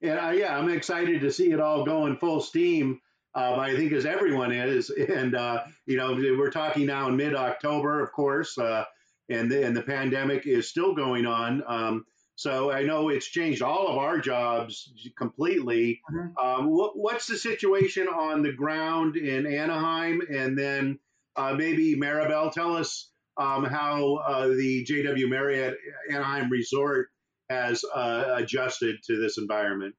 Uh, 0.03 0.29
yeah, 0.29 0.55
I'm 0.55 0.69
excited 0.69 1.21
to 1.21 1.31
see 1.31 1.51
it 1.51 1.59
all 1.59 1.85
going 1.85 2.17
full 2.17 2.41
steam. 2.41 3.01
Uh, 3.35 3.55
I 3.55 3.75
think 3.75 3.91
as 3.91 4.05
everyone 4.05 4.51
is, 4.51 4.89
and 5.09 5.35
uh, 5.35 5.63
you 5.85 5.97
know, 5.97 6.13
we're 6.15 6.51
talking 6.51 6.85
now 6.85 7.09
in 7.09 7.17
mid-October, 7.17 8.01
of 8.01 8.11
course, 8.11 8.57
uh, 8.57 8.85
and 9.29 9.51
the, 9.51 9.65
and 9.65 9.75
the 9.75 9.81
pandemic 9.81 10.45
is 10.45 10.69
still 10.69 10.93
going 10.93 11.25
on. 11.25 11.63
Um, 11.67 12.05
so 12.35 12.71
I 12.71 12.83
know 12.83 13.09
it's 13.09 13.27
changed 13.27 13.61
all 13.61 13.87
of 13.87 13.97
our 13.97 14.19
jobs 14.19 14.91
completely. 15.17 16.01
Mm-hmm. 16.11 16.37
Um, 16.37 16.69
what, 16.69 16.97
what's 16.97 17.27
the 17.27 17.37
situation 17.37 18.07
on 18.07 18.43
the 18.43 18.51
ground 18.51 19.15
in 19.15 19.45
Anaheim, 19.45 20.21
and 20.29 20.57
then 20.57 20.99
uh, 21.35 21.53
maybe 21.53 21.95
Maribel, 21.95 22.51
tell 22.51 22.75
us 22.75 23.09
um, 23.37 23.65
how 23.65 24.15
uh, 24.15 24.47
the 24.47 24.85
JW 24.85 25.29
Marriott 25.29 25.77
Anaheim 26.09 26.49
Resort 26.49 27.09
has 27.49 27.83
uh, 27.83 28.35
adjusted 28.37 28.97
to 29.07 29.19
this 29.19 29.37
environment? 29.37 29.95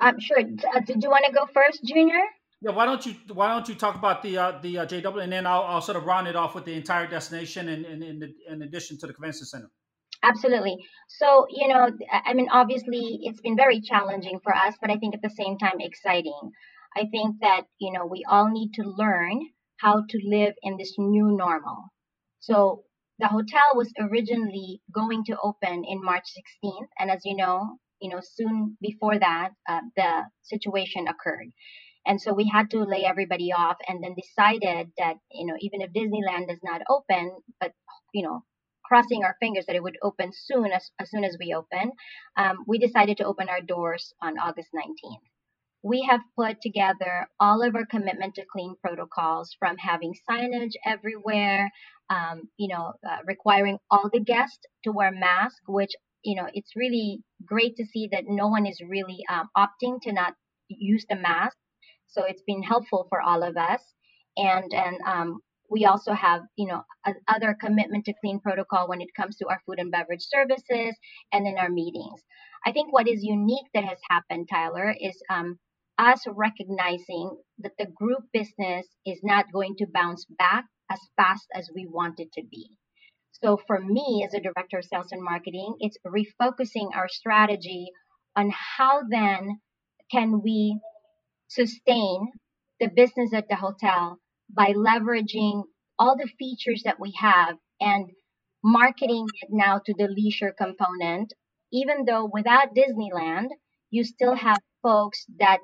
Um, 0.00 0.18
sure. 0.20 0.38
Uh, 0.38 0.80
did 0.80 1.02
you 1.02 1.10
want 1.10 1.24
to 1.26 1.32
go 1.32 1.46
first, 1.52 1.84
Junior? 1.84 2.20
Yeah. 2.60 2.72
Why 2.72 2.86
don't 2.86 3.04
you 3.04 3.14
Why 3.32 3.48
don't 3.52 3.68
you 3.68 3.74
talk 3.74 3.94
about 3.94 4.22
the 4.22 4.38
uh, 4.38 4.58
the 4.62 4.78
uh, 4.78 4.86
JW, 4.86 5.22
and 5.22 5.32
then 5.32 5.46
I'll, 5.46 5.62
I'll 5.62 5.82
sort 5.82 5.96
of 5.96 6.04
round 6.04 6.28
it 6.28 6.36
off 6.36 6.54
with 6.54 6.64
the 6.64 6.74
entire 6.74 7.06
destination, 7.06 7.68
and 7.68 7.84
in, 7.84 8.02
in, 8.02 8.22
in, 8.22 8.34
in 8.48 8.62
addition 8.62 8.98
to 8.98 9.06
the 9.06 9.12
convention 9.12 9.46
center. 9.46 9.70
Absolutely. 10.22 10.76
So, 11.08 11.46
you 11.50 11.68
know, 11.68 11.90
I 12.10 12.32
mean, 12.32 12.48
obviously, 12.50 13.20
it's 13.22 13.42
been 13.42 13.56
very 13.56 13.82
challenging 13.82 14.40
for 14.42 14.54
us, 14.54 14.74
but 14.80 14.90
I 14.90 14.96
think 14.96 15.14
at 15.14 15.20
the 15.22 15.28
same 15.28 15.58
time 15.58 15.80
exciting. 15.80 16.50
I 16.96 17.06
think 17.10 17.36
that, 17.42 17.62
you 17.78 17.92
know, 17.92 18.06
we 18.06 18.24
all 18.28 18.48
need 18.48 18.72
to 18.74 18.84
learn 18.84 19.40
how 19.78 20.04
to 20.08 20.18
live 20.24 20.54
in 20.62 20.78
this 20.78 20.94
new 20.96 21.36
normal. 21.36 21.92
So, 22.40 22.84
the 23.18 23.28
hotel 23.28 23.74
was 23.74 23.92
originally 24.00 24.80
going 24.92 25.24
to 25.26 25.36
open 25.42 25.84
in 25.86 26.02
March 26.02 26.24
16th, 26.64 26.88
and 26.98 27.10
as 27.10 27.20
you 27.24 27.36
know, 27.36 27.76
you 28.04 28.10
know, 28.10 28.20
soon 28.22 28.76
before 28.82 29.18
that, 29.18 29.50
uh, 29.66 29.80
the 29.96 30.24
situation 30.42 31.08
occurred. 31.08 31.48
And 32.06 32.20
so 32.20 32.34
we 32.34 32.46
had 32.52 32.70
to 32.72 32.84
lay 32.84 33.04
everybody 33.04 33.50
off 33.52 33.78
and 33.88 34.04
then 34.04 34.14
decided 34.14 34.92
that, 34.98 35.16
you 35.32 35.46
know, 35.46 35.56
even 35.60 35.80
if 35.80 35.90
Disneyland 35.94 36.48
does 36.48 36.60
not 36.62 36.82
open, 36.90 37.32
but, 37.60 37.72
you 38.12 38.22
know, 38.22 38.44
crossing 38.84 39.24
our 39.24 39.36
fingers 39.40 39.64
that 39.66 39.76
it 39.76 39.82
would 39.82 39.96
open 40.02 40.30
soon 40.34 40.70
as, 40.70 40.90
as 41.00 41.10
soon 41.10 41.24
as 41.24 41.38
we 41.40 41.54
open, 41.54 41.92
um, 42.36 42.58
we 42.68 42.78
decided 42.78 43.16
to 43.16 43.24
open 43.24 43.48
our 43.48 43.62
doors 43.62 44.12
on 44.22 44.38
August 44.38 44.68
19th 44.76 45.24
we 45.84 46.08
have 46.08 46.20
put 46.34 46.62
together 46.62 47.28
all 47.38 47.62
of 47.62 47.76
our 47.76 47.84
commitment 47.84 48.34
to 48.34 48.44
clean 48.50 48.74
protocols 48.82 49.54
from 49.58 49.76
having 49.76 50.14
signage 50.28 50.72
everywhere, 50.84 51.70
um, 52.08 52.48
you 52.56 52.68
know, 52.68 52.94
uh, 53.06 53.18
requiring 53.26 53.78
all 53.90 54.08
the 54.10 54.20
guests 54.20 54.64
to 54.84 54.92
wear 54.92 55.12
masks, 55.12 55.60
which, 55.68 55.90
you 56.24 56.36
know, 56.36 56.48
it's 56.52 56.74
really 56.74 57.22
great 57.44 57.76
to 57.76 57.84
see 57.84 58.08
that 58.12 58.24
no 58.26 58.48
one 58.48 58.66
is 58.66 58.80
really 58.80 59.20
um, 59.30 59.48
opting 59.56 60.00
to 60.02 60.12
not 60.12 60.34
use 60.68 61.04
the 61.08 61.16
mask. 61.16 61.56
So 62.06 62.24
it's 62.24 62.42
been 62.46 62.62
helpful 62.62 63.06
for 63.08 63.20
all 63.20 63.42
of 63.42 63.56
us. 63.56 63.82
And, 64.36 64.72
and 64.72 64.96
um, 65.06 65.40
we 65.70 65.84
also 65.84 66.12
have, 66.12 66.42
you 66.56 66.66
know, 66.66 66.82
other 67.28 67.56
commitment 67.60 68.04
to 68.06 68.14
clean 68.20 68.40
protocol 68.40 68.88
when 68.88 69.00
it 69.00 69.14
comes 69.16 69.36
to 69.36 69.48
our 69.48 69.60
food 69.66 69.78
and 69.78 69.90
beverage 69.90 70.22
services 70.22 70.96
and 71.32 71.46
in 71.46 71.58
our 71.58 71.70
meetings. 71.70 72.22
I 72.66 72.72
think 72.72 72.92
what 72.92 73.08
is 73.08 73.22
unique 73.22 73.66
that 73.74 73.84
has 73.84 73.98
happened, 74.10 74.48
Tyler, 74.50 74.94
is 74.98 75.16
um, 75.30 75.58
us 75.98 76.24
recognizing 76.26 77.36
that 77.58 77.72
the 77.78 77.86
group 77.86 78.24
business 78.32 78.86
is 79.06 79.20
not 79.22 79.52
going 79.52 79.76
to 79.78 79.86
bounce 79.92 80.24
back 80.38 80.64
as 80.90 80.98
fast 81.16 81.46
as 81.54 81.70
we 81.74 81.86
want 81.86 82.20
it 82.20 82.32
to 82.32 82.42
be. 82.50 82.70
So 83.44 83.60
for 83.66 83.78
me 83.78 84.24
as 84.26 84.32
a 84.32 84.40
director 84.40 84.78
of 84.78 84.86
sales 84.86 85.12
and 85.12 85.22
marketing, 85.22 85.76
it's 85.80 85.98
refocusing 86.06 86.96
our 86.96 87.08
strategy 87.08 87.88
on 88.34 88.50
how 88.50 89.02
then 89.06 89.60
can 90.10 90.40
we 90.42 90.80
sustain 91.48 92.32
the 92.80 92.88
business 92.88 93.34
at 93.34 93.50
the 93.50 93.56
hotel 93.56 94.18
by 94.48 94.72
leveraging 94.72 95.64
all 95.98 96.16
the 96.16 96.30
features 96.38 96.84
that 96.86 96.98
we 96.98 97.12
have 97.20 97.56
and 97.80 98.10
marketing 98.64 99.26
it 99.42 99.50
now 99.50 99.78
to 99.84 99.92
the 99.98 100.08
leisure 100.08 100.54
component, 100.56 101.34
even 101.70 102.06
though 102.06 102.24
without 102.32 102.74
Disneyland, 102.74 103.48
you 103.90 104.04
still 104.04 104.34
have 104.34 104.58
folks 104.82 105.26
that 105.38 105.58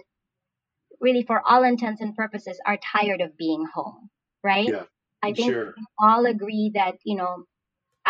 really, 1.01 1.23
for 1.23 1.41
all 1.49 1.65
intents 1.65 2.03
and 2.03 2.15
purposes, 2.15 2.61
are 2.67 2.79
tired 2.93 3.23
of 3.23 3.39
being 3.39 3.65
home, 3.75 4.11
right? 4.45 4.69
Yeah, 4.69 4.85
I 5.23 5.33
think 5.33 5.55
sure. 5.55 5.75
we 5.75 5.85
all 5.99 6.27
agree 6.27 6.73
that, 6.75 6.97
you 7.05 7.17
know, 7.17 7.45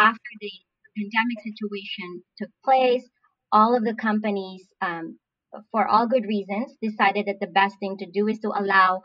after 0.01 0.33
the 0.41 0.51
pandemic 0.97 1.41
situation 1.45 2.23
took 2.39 2.51
place, 2.65 3.09
all 3.53 3.77
of 3.77 3.85
the 3.85 3.95
companies, 3.95 4.67
um, 4.81 5.19
for 5.73 5.87
all 5.87 6.09
good 6.09 6.25
reasons, 6.25 6.77
decided 6.81 7.27
that 7.27 7.41
the 7.41 7.53
best 7.61 7.77
thing 7.81 7.97
to 7.99 8.11
do 8.11 8.29
is 8.29 8.39
to 8.41 8.49
allow 8.49 9.03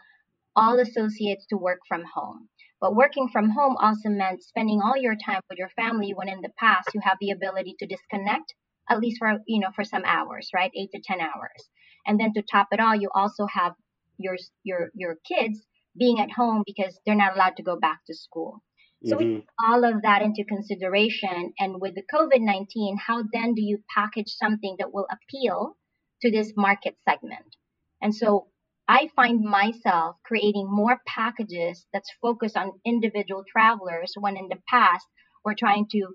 all 0.56 0.80
associates 0.80 1.46
to 1.48 1.58
work 1.58 1.80
from 1.88 2.04
home. 2.16 2.48
But 2.80 2.96
working 2.96 3.28
from 3.30 3.50
home 3.50 3.76
also 3.78 4.10
meant 4.10 4.44
spending 4.44 4.82
all 4.82 4.98
your 4.98 5.16
time 5.16 5.42
with 5.50 5.58
your 5.58 5.70
family 5.76 6.14
when 6.14 6.30
in 6.30 6.42
the 6.42 6.54
past 6.58 6.90
you 6.94 7.02
have 7.04 7.18
the 7.20 7.32
ability 7.32 7.76
to 7.80 7.88
disconnect 7.88 8.54
at 8.90 9.00
least 9.00 9.18
for 9.20 9.40
you 9.48 9.60
know 9.60 9.72
for 9.76 9.84
some 9.84 10.04
hours, 10.06 10.50
right? 10.54 10.72
8 10.76 10.90
to 10.94 11.02
10 11.04 11.20
hours. 11.22 11.70
And 12.06 12.20
then 12.20 12.34
to 12.34 12.44
top 12.44 12.68
it 12.72 12.80
all, 12.80 12.96
you 12.96 13.10
also 13.14 13.48
have 13.48 13.74
your 14.18 14.38
your 14.64 14.90
your 14.94 15.18
kids 15.28 15.60
being 15.98 16.20
at 16.20 16.32
home 16.32 16.64
because 16.66 17.00
they're 17.06 17.16
not 17.16 17.36
allowed 17.36 17.58
to 17.58 17.64
go 17.64 17.78
back 17.80 18.00
to 18.08 18.16
school. 18.16 18.62
So 19.06 19.18
mm-hmm. 19.18 19.26
we 19.26 19.36
take 19.36 19.48
all 19.68 19.84
of 19.86 20.02
that 20.02 20.22
into 20.22 20.44
consideration. 20.44 21.54
And 21.60 21.80
with 21.80 21.96
the 21.96 22.04
COVID 22.14 22.42
19, 22.42 22.98
how 22.98 23.24
then 23.32 23.54
do 23.54 23.62
you 23.62 23.80
package 23.94 24.30
something 24.30 24.76
that 24.80 24.94
will 24.94 25.08
appeal 25.12 25.76
to 26.22 26.32
this 26.32 26.54
market 26.56 26.96
segment? 27.08 27.56
And 28.02 28.14
so 28.16 28.48
I 28.88 29.10
find 29.16 29.42
myself 29.42 30.18
creating 30.24 30.68
more 30.70 31.00
packages 31.08 31.86
that's 31.92 32.12
focused 32.22 32.58
on 32.58 32.80
individual 32.86 33.44
travelers 33.52 34.14
when 34.20 34.38
in 34.38 34.48
the 34.48 34.60
past 34.70 35.06
we're 35.44 35.56
trying 35.56 35.88
to 35.92 36.08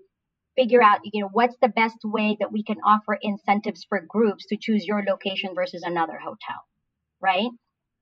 figure 0.57 0.83
out, 0.83 1.01
you 1.05 1.23
know, 1.23 1.31
what's 1.33 1.57
the 1.63 1.69
best 1.69 1.97
way 2.05 2.37
that 2.41 2.53
we 2.53 2.63
can 2.63 2.77
offer 2.85 3.19
incentives 3.21 3.85
for 3.89 4.01
groups 4.09 4.47
to 4.47 4.57
choose 4.61 4.87
your 4.87 5.03
location 5.05 5.55
versus 5.55 5.83
another 5.83 6.19
hotel, 6.19 6.61
right? 7.21 7.51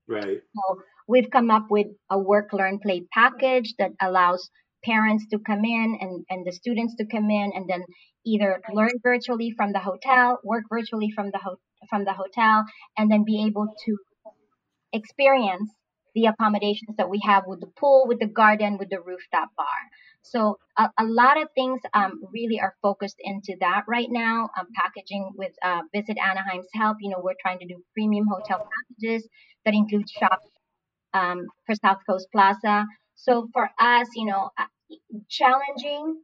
Right. 0.07 0.41
So 0.55 0.81
we've 1.07 1.29
come 1.29 1.51
up 1.51 1.67
with 1.69 1.87
a 2.09 2.19
work, 2.19 2.51
learn, 2.53 2.79
play 2.79 3.05
package 3.13 3.73
that 3.77 3.91
allows 4.01 4.49
parents 4.83 5.25
to 5.31 5.39
come 5.39 5.63
in 5.65 5.97
and, 5.99 6.25
and 6.29 6.45
the 6.45 6.51
students 6.51 6.95
to 6.95 7.05
come 7.05 7.29
in 7.29 7.51
and 7.55 7.69
then 7.69 7.83
either 8.25 8.61
learn 8.73 8.91
virtually 9.03 9.51
from 9.55 9.71
the 9.71 9.79
hotel, 9.79 10.39
work 10.43 10.63
virtually 10.69 11.11
from 11.15 11.31
the 11.31 11.39
ho- 11.39 11.59
from 11.89 12.05
the 12.05 12.13
hotel, 12.13 12.65
and 12.97 13.09
then 13.11 13.23
be 13.23 13.45
able 13.45 13.67
to 13.85 13.97
experience 14.93 15.71
the 16.15 16.25
accommodations 16.25 16.97
that 16.97 17.09
we 17.09 17.21
have 17.23 17.43
with 17.45 17.59
the 17.59 17.71
pool, 17.79 18.05
with 18.07 18.19
the 18.19 18.27
garden, 18.27 18.77
with 18.77 18.89
the 18.89 18.99
rooftop 18.99 19.49
bar. 19.55 19.79
So 20.21 20.57
a, 20.77 20.89
a 20.97 21.05
lot 21.05 21.41
of 21.41 21.47
things 21.55 21.79
um, 21.93 22.19
really 22.33 22.59
are 22.59 22.73
focused 22.81 23.17
into 23.19 23.55
that 23.61 23.83
right 23.87 24.09
now. 24.09 24.49
Um, 24.57 24.67
packaging 24.75 25.31
with 25.35 25.53
uh, 25.63 25.81
Visit 25.93 26.17
Anaheim's 26.17 26.67
help, 26.73 26.97
you 26.99 27.09
know, 27.09 27.21
we're 27.21 27.39
trying 27.41 27.59
to 27.59 27.67
do 27.67 27.81
premium 27.93 28.25
hotel 28.27 28.67
packages 28.67 29.27
that 29.65 29.73
include 29.73 30.09
shop 30.09 30.39
um, 31.13 31.47
for 31.65 31.75
South 31.75 31.99
Coast 32.09 32.27
Plaza. 32.31 32.85
So 33.21 33.49
for 33.53 33.69
us, 33.77 34.07
you 34.15 34.25
know, 34.25 34.49
uh, 34.57 34.65
challenging, 35.29 36.21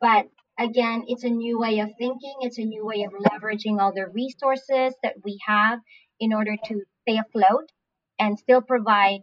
but 0.00 0.26
again, 0.58 1.04
it's 1.08 1.24
a 1.24 1.30
new 1.30 1.58
way 1.58 1.78
of 1.78 1.90
thinking. 1.98 2.34
It's 2.40 2.58
a 2.58 2.64
new 2.64 2.84
way 2.84 3.04
of 3.04 3.12
leveraging 3.12 3.80
all 3.80 3.92
the 3.94 4.06
resources 4.06 4.94
that 5.02 5.14
we 5.24 5.38
have 5.46 5.80
in 6.20 6.34
order 6.34 6.56
to 6.66 6.82
stay 7.02 7.18
afloat 7.18 7.70
and 8.18 8.38
still 8.38 8.60
provide, 8.60 9.20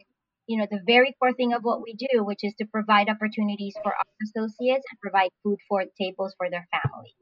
you 0.47 0.57
know, 0.57 0.67
the 0.69 0.81
very 0.85 1.15
core 1.19 1.33
thing 1.33 1.53
of 1.53 1.63
what 1.63 1.81
we 1.83 1.93
do, 1.93 2.23
which 2.23 2.43
is 2.43 2.53
to 2.55 2.65
provide 2.65 3.07
opportunities 3.07 3.75
for 3.83 3.93
our 3.93 4.05
associates 4.23 4.85
and 4.89 4.99
provide 4.99 5.29
food 5.43 5.59
for 5.69 5.85
tables 5.99 6.33
for 6.37 6.49
their 6.49 6.67
family. 6.71 7.13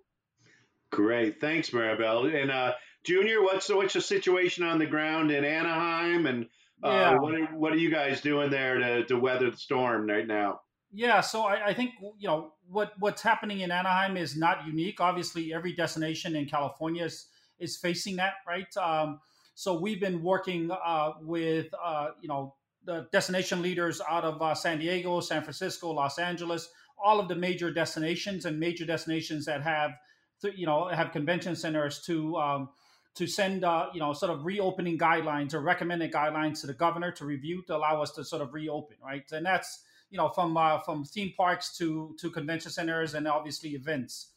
Great, 0.92 1.40
thanks, 1.40 1.70
Maribel. 1.70 2.34
And 2.34 2.50
uh, 2.50 2.74
Junior, 3.04 3.44
what's 3.44 3.68
the, 3.68 3.76
what's 3.76 3.94
the 3.94 4.02
situation 4.02 4.64
on 4.64 4.80
the 4.80 4.86
ground 4.86 5.30
in 5.32 5.44
Anaheim, 5.44 6.26
and 6.26 6.48
uh, 6.84 6.90
yeah. 6.90 7.16
what 7.18 7.36
are, 7.36 7.46
what 7.48 7.74
are 7.74 7.78
you 7.78 7.92
guys 7.92 8.22
doing 8.22 8.50
there 8.50 8.78
to, 8.78 9.06
to 9.06 9.20
weather 9.20 9.52
the 9.52 9.58
storm 9.58 10.08
right 10.08 10.26
now? 10.26 10.62
Yeah, 10.92 11.22
so 11.22 11.44
I, 11.44 11.68
I, 11.68 11.74
think 11.74 11.92
you 12.18 12.28
know 12.28 12.54
what 12.68 12.94
what's 12.98 13.22
happening 13.22 13.60
in 13.60 13.70
Anaheim 13.70 14.18
is 14.18 14.36
not 14.36 14.66
unique. 14.66 15.00
Obviously, 15.00 15.54
every 15.54 15.74
destination 15.74 16.36
in 16.36 16.48
California 16.48 17.06
is 17.06 17.28
is 17.60 17.78
facing 17.78 18.16
that, 18.16 18.34
right? 18.48 18.76
Um, 18.78 19.20
so 19.54 19.80
we've 19.80 20.00
been 20.00 20.24
working 20.24 20.72
uh, 20.72 21.12
with 21.22 21.68
uh, 21.84 22.10
you 22.22 22.28
know 22.28 22.56
the 22.86 23.08
destination 23.12 23.62
leaders 23.62 24.02
out 24.10 24.24
of 24.24 24.42
uh, 24.42 24.56
San 24.56 24.80
Diego, 24.80 25.20
San 25.20 25.44
Francisco, 25.44 25.92
Los 25.92 26.18
Angeles, 26.18 26.70
all 27.04 27.20
of 27.20 27.28
the 27.28 27.36
major 27.36 27.72
destinations 27.72 28.46
and 28.46 28.60
major 28.60 28.86
destinations 28.86 29.46
that 29.46 29.62
have 29.62 29.92
you 30.56 30.66
know 30.66 30.88
have 30.88 31.12
convention 31.12 31.56
centers 31.56 32.02
to 32.06 32.36
um, 32.38 32.70
to 33.16 33.28
send 33.28 33.64
uh, 33.64 33.88
you 33.94 34.00
know 34.00 34.14
sort 34.14 34.32
of 34.32 34.46
reopening 34.46 34.98
guidelines 34.98 35.54
or 35.54 35.62
recommended 35.62 36.12
guidelines 36.12 36.62
to 36.62 36.68
the 36.68 36.74
governor 36.74 37.12
to 37.12 37.26
review 37.26 37.64
to 37.68 37.76
allow 37.76 38.02
us 38.02 38.12
to 38.12 38.24
sort 38.24 38.42
of 38.42 38.54
reopen, 38.54 38.98
right? 39.04 39.30
And 39.32 39.46
that's 39.46 39.84
you 40.10 40.18
know 40.18 40.30
from 40.30 40.56
uh, 40.58 40.80
from 40.80 41.04
theme 41.04 41.34
parks 41.36 41.78
to 41.78 42.16
to 42.20 42.30
convention 42.30 42.72
centers 42.72 43.14
and 43.14 43.28
obviously 43.28 43.72
events. 43.72 44.32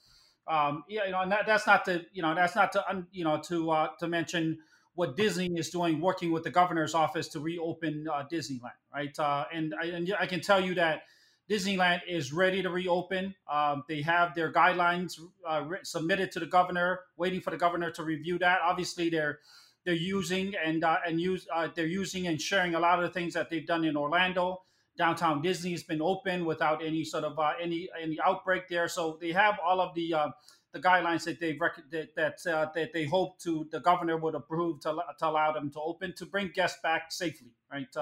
Um, 0.49 0.83
yeah, 0.89 1.05
you 1.05 1.13
know, 1.13 1.21
and 1.21 1.31
that, 1.31 1.47
that's 1.47 1.67
not 1.67 1.85
to 1.85 2.05
you 2.13 2.23
know 2.23 2.35
that's 2.35 2.57
not 2.57 2.73
to 2.73 3.05
you 3.13 3.25
know 3.25 3.41
to 3.49 3.71
uh, 3.71 3.89
to 4.01 4.09
mention 4.09 4.59
what 4.95 5.17
Disney 5.17 5.51
is 5.57 5.71
doing, 5.71 6.01
working 6.01 6.33
with 6.33 6.45
the 6.45 6.51
governor's 6.51 6.95
office 6.95 7.29
to 7.29 7.41
reopen 7.41 8.07
uh, 8.13 8.25
Disneyland, 8.31 8.73
right? 8.93 9.19
Uh, 9.19 9.45
and, 9.53 9.75
I, 9.81 9.87
and 9.87 10.15
I 10.21 10.27
can 10.27 10.41
tell 10.41 10.61
you 10.61 10.75
that 10.75 11.05
Disneyland 11.51 12.01
is 12.09 12.33
ready 12.33 12.63
to 12.63 12.71
reopen. 12.71 13.35
Um, 13.51 13.85
they 13.89 14.03
have 14.03 14.35
their 14.35 14.53
guidelines 14.53 15.19
uh, 15.47 15.65
submitted 15.83 16.33
to 16.33 16.41
the 16.41 16.47
governor, 16.47 17.01
waiting 17.17 17.41
for 17.41 17.51
the 17.51 17.57
governor 17.57 17.91
to 17.93 18.03
review 18.03 18.39
that. 18.39 18.61
Obviously, 18.63 19.11
they're 19.11 19.41
they're 19.85 19.95
using 19.95 20.55
and 20.65 20.85
uh, 20.85 20.99
and 21.07 21.21
use 21.21 21.47
uh, 21.53 21.69
they're 21.75 21.87
using 21.87 22.27
and 22.27 22.41
sharing 22.41 22.75
a 22.75 22.81
lot 22.81 23.03
of 23.03 23.05
the 23.05 23.13
things 23.13 23.35
that 23.35 23.51
they've 23.51 23.67
done 23.67 23.85
in 23.85 23.97
Orlando 23.97 24.63
downtown 24.97 25.41
Disney's 25.43 25.83
been 25.83 26.03
open 26.03 26.45
without 26.45 26.85
any 26.85 27.05
sort 27.05 27.25
of 27.25 27.39
uh, 27.39 27.53
any 27.61 27.89
any 28.01 28.19
outbreak 28.25 28.69
there. 28.69 28.89
So 28.89 29.19
they 29.21 29.33
have 29.33 29.59
all 29.65 29.81
of 29.81 29.95
the 29.95 30.15
uh, 30.15 30.29
the 30.73 30.81
guidelines 30.81 31.25
that 31.25 31.41
they've 31.41 31.61
rec- 31.61 31.91
that 31.91 32.15
that, 32.15 32.47
uh, 32.47 32.71
that 32.75 32.93
they 32.93 33.05
hope 33.05 33.39
to 33.41 33.67
the 33.71 33.81
governor 33.81 34.17
would 34.17 34.35
approve 34.35 34.81
to, 34.81 34.97
to 35.19 35.29
allow 35.29 35.53
them 35.53 35.71
to 35.71 35.81
open 35.81 36.15
to 36.17 36.27
bring 36.27 36.51
guests 36.55 36.79
back 36.83 37.11
safely. 37.11 37.53
Right. 37.71 37.95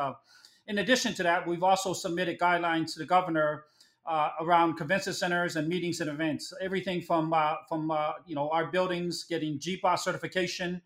Uh, 0.70 0.72
in 0.72 0.78
addition 0.78 1.14
to 1.14 1.22
that, 1.22 1.46
we've 1.46 1.62
also 1.62 1.92
submitted 1.92 2.38
guidelines 2.38 2.92
to 2.94 2.98
the 2.98 3.06
governor. 3.06 3.64
Uh, 4.06 4.30
around 4.40 4.76
convention 4.76 5.12
centers 5.12 5.56
and 5.56 5.68
meetings 5.68 6.00
and 6.00 6.08
events, 6.08 6.54
everything 6.60 7.02
from 7.02 7.32
uh, 7.34 7.54
from 7.68 7.92
you 8.26 8.34
know 8.34 8.48
our 8.48 8.66
buildings 8.66 9.24
getting 9.28 9.58
GBAC 9.58 9.98
certification 9.98 10.80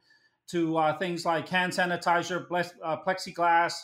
to 0.49 0.93
things 0.99 1.25
like 1.25 1.49
hand 1.49 1.73
sanitizer, 1.73 2.47
plexiglass, 2.49 3.75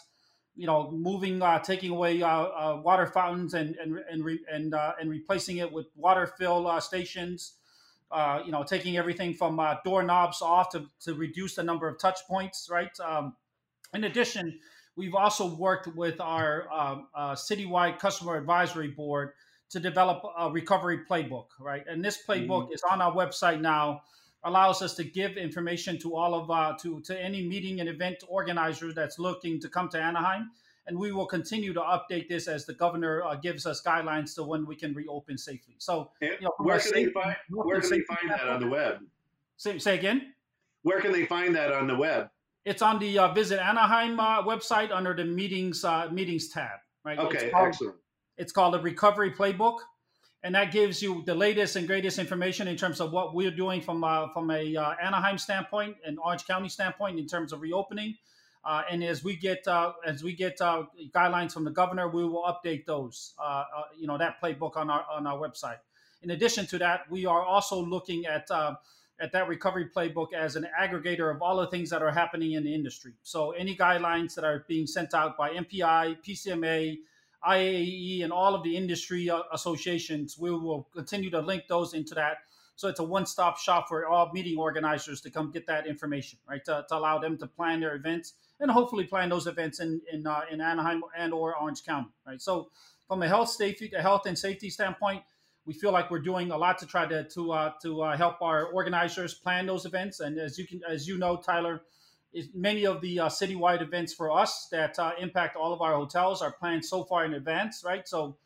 you 0.56 0.66
know, 0.66 0.90
moving, 0.90 1.40
uh, 1.40 1.58
taking 1.58 1.90
away 1.90 2.20
uh, 2.22 2.28
uh, 2.28 2.80
water 2.84 3.06
fountains 3.06 3.54
and 3.54 3.76
and 3.76 3.98
and 4.10 4.24
re- 4.24 4.44
and, 4.52 4.74
uh, 4.74 4.92
and 5.00 5.08
replacing 5.08 5.56
it 5.56 5.72
with 5.72 5.86
water 5.96 6.26
fill 6.38 6.66
uh, 6.66 6.80
stations. 6.80 7.54
Uh, 8.10 8.42
you 8.44 8.50
know, 8.50 8.64
taking 8.64 8.96
everything 8.96 9.32
from 9.32 9.60
doorknobs 9.84 10.42
off 10.42 10.68
to, 10.68 10.84
to 11.00 11.14
reduce 11.14 11.54
the 11.54 11.62
number 11.62 11.86
of 11.86 11.96
touch 11.96 12.18
points. 12.28 12.68
Right. 12.68 12.90
Um, 12.98 13.36
in 13.94 14.02
addition, 14.04 14.58
we've 15.00 15.14
also 15.14 15.54
worked 15.54 15.88
with 15.96 16.20
our 16.20 16.70
um, 16.70 17.08
citywide 17.34 17.98
customer 17.98 18.36
advisory 18.36 18.88
board 18.88 19.32
to 19.70 19.80
develop 19.80 20.22
a 20.38 20.50
recovery 20.50 21.00
playbook. 21.08 21.46
Right, 21.58 21.84
and 21.88 22.04
this 22.04 22.18
playbook 22.28 22.64
mm-hmm. 22.64 22.74
is 22.74 22.82
on 22.82 23.00
our 23.00 23.12
website 23.12 23.60
now 23.60 24.02
allows 24.44 24.82
us 24.82 24.94
to 24.94 25.04
give 25.04 25.36
information 25.36 25.98
to 25.98 26.14
all 26.14 26.34
of 26.34 26.50
uh, 26.50 26.76
to 26.82 27.00
to 27.00 27.18
any 27.18 27.46
meeting 27.46 27.80
and 27.80 27.88
event 27.88 28.18
organizer 28.28 28.92
that's 28.92 29.18
looking 29.18 29.58
to 29.60 29.68
come 29.68 29.88
to 29.88 29.98
Anaheim. 29.98 30.50
And 30.86 30.98
we 30.98 31.12
will 31.12 31.26
continue 31.26 31.72
to 31.72 31.80
update 31.80 32.28
this 32.28 32.48
as 32.48 32.66
the 32.66 32.74
governor 32.74 33.22
uh, 33.22 33.36
gives 33.36 33.64
us 33.64 33.80
guidelines 33.82 34.34
to 34.34 34.42
when 34.42 34.66
we 34.66 34.74
can 34.74 34.92
reopen 34.92 35.38
safely. 35.38 35.74
So, 35.78 36.10
you 36.20 36.36
know, 36.40 36.52
where 36.58 36.80
can 36.80 36.92
they 36.92 37.06
find 37.06 37.36
where 37.48 37.80
can 37.80 37.90
they 37.90 38.00
find 38.00 38.30
that 38.30 38.48
on 38.48 38.60
the 38.60 38.68
web? 38.68 38.98
Say, 39.56 39.78
say 39.78 39.94
again. 39.96 40.34
Where 40.82 41.00
can 41.00 41.12
they 41.12 41.26
find 41.26 41.54
that 41.54 41.72
on 41.72 41.86
the 41.86 41.96
web? 41.96 42.30
It's 42.64 42.82
on 42.82 42.98
the 42.98 43.18
uh, 43.18 43.32
Visit 43.32 43.60
Anaheim 43.60 44.20
uh, 44.20 44.42
website 44.42 44.90
under 44.90 45.14
the 45.14 45.24
meetings 45.24 45.84
uh, 45.84 46.08
meetings 46.10 46.48
tab. 46.48 46.80
Right. 47.04 47.18
Okay. 47.18 47.44
It's 47.44 47.52
called, 47.52 47.68
excellent. 47.68 47.96
It's 48.36 48.52
called 48.52 48.74
the 48.74 48.80
Recovery 48.80 49.32
Playbook 49.32 49.78
and 50.42 50.54
that 50.54 50.72
gives 50.72 51.02
you 51.02 51.22
the 51.26 51.34
latest 51.34 51.76
and 51.76 51.86
greatest 51.86 52.18
information 52.18 52.66
in 52.66 52.76
terms 52.76 53.00
of 53.00 53.12
what 53.12 53.34
we're 53.34 53.50
doing 53.50 53.80
from 53.80 54.02
uh, 54.02 54.28
from 54.32 54.50
a 54.50 54.76
uh, 54.76 54.94
Anaheim 55.02 55.38
standpoint 55.38 55.96
and 56.06 56.18
Orange 56.18 56.46
County 56.46 56.68
standpoint 56.68 57.18
in 57.18 57.26
terms 57.26 57.52
of 57.52 57.60
reopening. 57.60 58.16
Uh, 58.64 58.82
and 58.90 59.02
as 59.02 59.24
we 59.24 59.36
get 59.36 59.66
uh, 59.68 59.92
as 60.06 60.22
we 60.22 60.32
get 60.34 60.60
uh, 60.60 60.84
guidelines 61.14 61.52
from 61.52 61.64
the 61.64 61.70
governor, 61.70 62.08
we 62.08 62.24
will 62.24 62.44
update 62.44 62.86
those. 62.86 63.34
Uh, 63.42 63.64
you 63.96 64.06
know 64.06 64.16
that 64.16 64.40
playbook 64.42 64.76
on 64.76 64.90
our 64.90 65.04
on 65.10 65.26
our 65.26 65.38
website. 65.38 65.78
In 66.22 66.30
addition 66.30 66.66
to 66.66 66.78
that, 66.78 67.10
we 67.10 67.26
are 67.26 67.42
also 67.42 67.82
looking 67.82 68.26
at 68.26 68.48
at 69.20 69.32
that 69.32 69.48
recovery 69.48 69.88
playbook 69.94 70.32
as 70.32 70.56
an 70.56 70.66
aggregator 70.80 71.34
of 71.34 71.42
all 71.42 71.56
the 71.58 71.66
things 71.66 71.90
that 71.90 72.02
are 72.02 72.10
happening 72.10 72.52
in 72.52 72.64
the 72.64 72.74
industry. 72.74 73.12
So 73.22 73.50
any 73.52 73.76
guidelines 73.76 74.34
that 74.34 74.44
are 74.44 74.64
being 74.66 74.86
sent 74.86 75.12
out 75.14 75.36
by 75.36 75.50
MPI, 75.50 76.18
PCMA, 76.26 76.98
IAEE 77.46 78.22
and 78.22 78.32
all 78.32 78.54
of 78.54 78.62
the 78.62 78.76
industry 78.76 79.30
uh, 79.30 79.42
associations. 79.52 80.38
We 80.38 80.50
will 80.50 80.88
continue 80.94 81.30
to 81.30 81.40
link 81.40 81.64
those 81.68 81.94
into 81.94 82.14
that. 82.14 82.38
So 82.76 82.88
it's 82.88 83.00
a 83.00 83.04
one-stop 83.04 83.58
shop 83.58 83.88
for 83.88 84.06
all 84.06 84.30
meeting 84.32 84.58
organizers 84.58 85.20
to 85.22 85.30
come 85.30 85.50
get 85.50 85.66
that 85.66 85.86
information, 85.86 86.38
right? 86.48 86.64
To, 86.64 86.84
to 86.88 86.96
allow 86.96 87.18
them 87.18 87.36
to 87.38 87.46
plan 87.46 87.80
their 87.80 87.94
events 87.94 88.34
and 88.58 88.70
hopefully 88.70 89.04
plan 89.04 89.28
those 89.28 89.46
events 89.46 89.80
in 89.80 90.00
in, 90.12 90.26
uh, 90.26 90.42
in 90.50 90.60
Anaheim 90.60 91.02
and 91.16 91.32
or 91.32 91.56
Orange 91.56 91.84
County, 91.84 92.10
right? 92.26 92.40
So 92.40 92.70
from 93.06 93.22
a 93.22 93.28
health 93.28 93.50
safety, 93.50 93.90
a 93.96 94.00
health 94.00 94.22
and 94.26 94.38
safety 94.38 94.70
standpoint, 94.70 95.22
we 95.66 95.74
feel 95.74 95.92
like 95.92 96.10
we're 96.10 96.20
doing 96.20 96.50
a 96.50 96.56
lot 96.56 96.78
to 96.78 96.86
try 96.86 97.06
to 97.06 97.24
to 97.28 97.52
uh, 97.52 97.72
to 97.82 98.02
uh, 98.02 98.16
help 98.16 98.40
our 98.42 98.66
organizers 98.66 99.34
plan 99.34 99.66
those 99.66 99.84
events. 99.84 100.20
And 100.20 100.38
as 100.38 100.58
you 100.58 100.66
can, 100.66 100.80
as 100.88 101.06
you 101.06 101.18
know, 101.18 101.36
Tyler, 101.36 101.82
is 102.32 102.48
many 102.54 102.86
of 102.86 103.00
the 103.00 103.20
uh, 103.20 103.28
citywide 103.28 103.82
events 103.82 104.14
for 104.14 104.30
us 104.30 104.68
that 104.70 104.98
uh, 104.98 105.12
impact 105.18 105.56
all 105.56 105.72
of 105.72 105.80
our 105.80 105.94
hotels 105.94 106.42
are 106.42 106.52
planned 106.52 106.84
so 106.84 107.04
far 107.04 107.24
in 107.24 107.34
advance, 107.34 107.82
right? 107.84 108.06
So, 108.06 108.36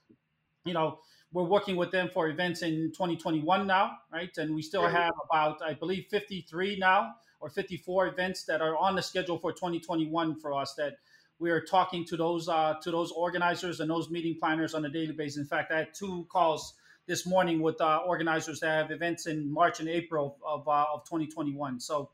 you 0.64 0.72
know, 0.72 0.98
we're 1.32 1.44
working 1.44 1.76
with 1.76 1.90
them 1.90 2.08
for 2.12 2.28
events 2.28 2.62
in 2.62 2.92
2021 2.92 3.66
now, 3.66 3.92
right? 4.12 4.30
And 4.38 4.54
we 4.54 4.62
still 4.62 4.86
have 4.86 5.12
about, 5.28 5.60
I 5.62 5.74
believe, 5.74 6.06
53 6.10 6.78
now 6.78 7.14
or 7.40 7.50
54 7.50 8.06
events 8.08 8.44
that 8.44 8.62
are 8.62 8.76
on 8.76 8.94
the 8.94 9.02
schedule 9.02 9.38
for 9.38 9.52
2021 9.52 10.40
for 10.40 10.54
us 10.54 10.74
that 10.74 10.94
we 11.38 11.50
are 11.50 11.60
talking 11.60 12.04
to 12.06 12.16
those 12.16 12.48
uh, 12.48 12.74
to 12.82 12.90
those 12.90 13.10
organizers 13.10 13.80
and 13.80 13.90
those 13.90 14.08
meeting 14.08 14.36
planners 14.38 14.74
on 14.74 14.84
a 14.84 14.88
daily 14.88 15.12
basis. 15.12 15.38
In 15.38 15.46
fact, 15.46 15.72
I 15.72 15.78
had 15.78 15.88
two 15.92 16.26
calls 16.30 16.74
this 17.06 17.26
morning 17.26 17.60
with 17.60 17.80
uh, 17.80 18.00
organizers 18.06 18.60
that 18.60 18.70
have 18.70 18.90
events 18.90 19.26
in 19.26 19.52
March 19.52 19.80
and 19.80 19.88
April 19.88 20.38
of, 20.46 20.66
uh, 20.66 20.86
of 20.92 21.04
2021. 21.04 21.80
So 21.80 22.10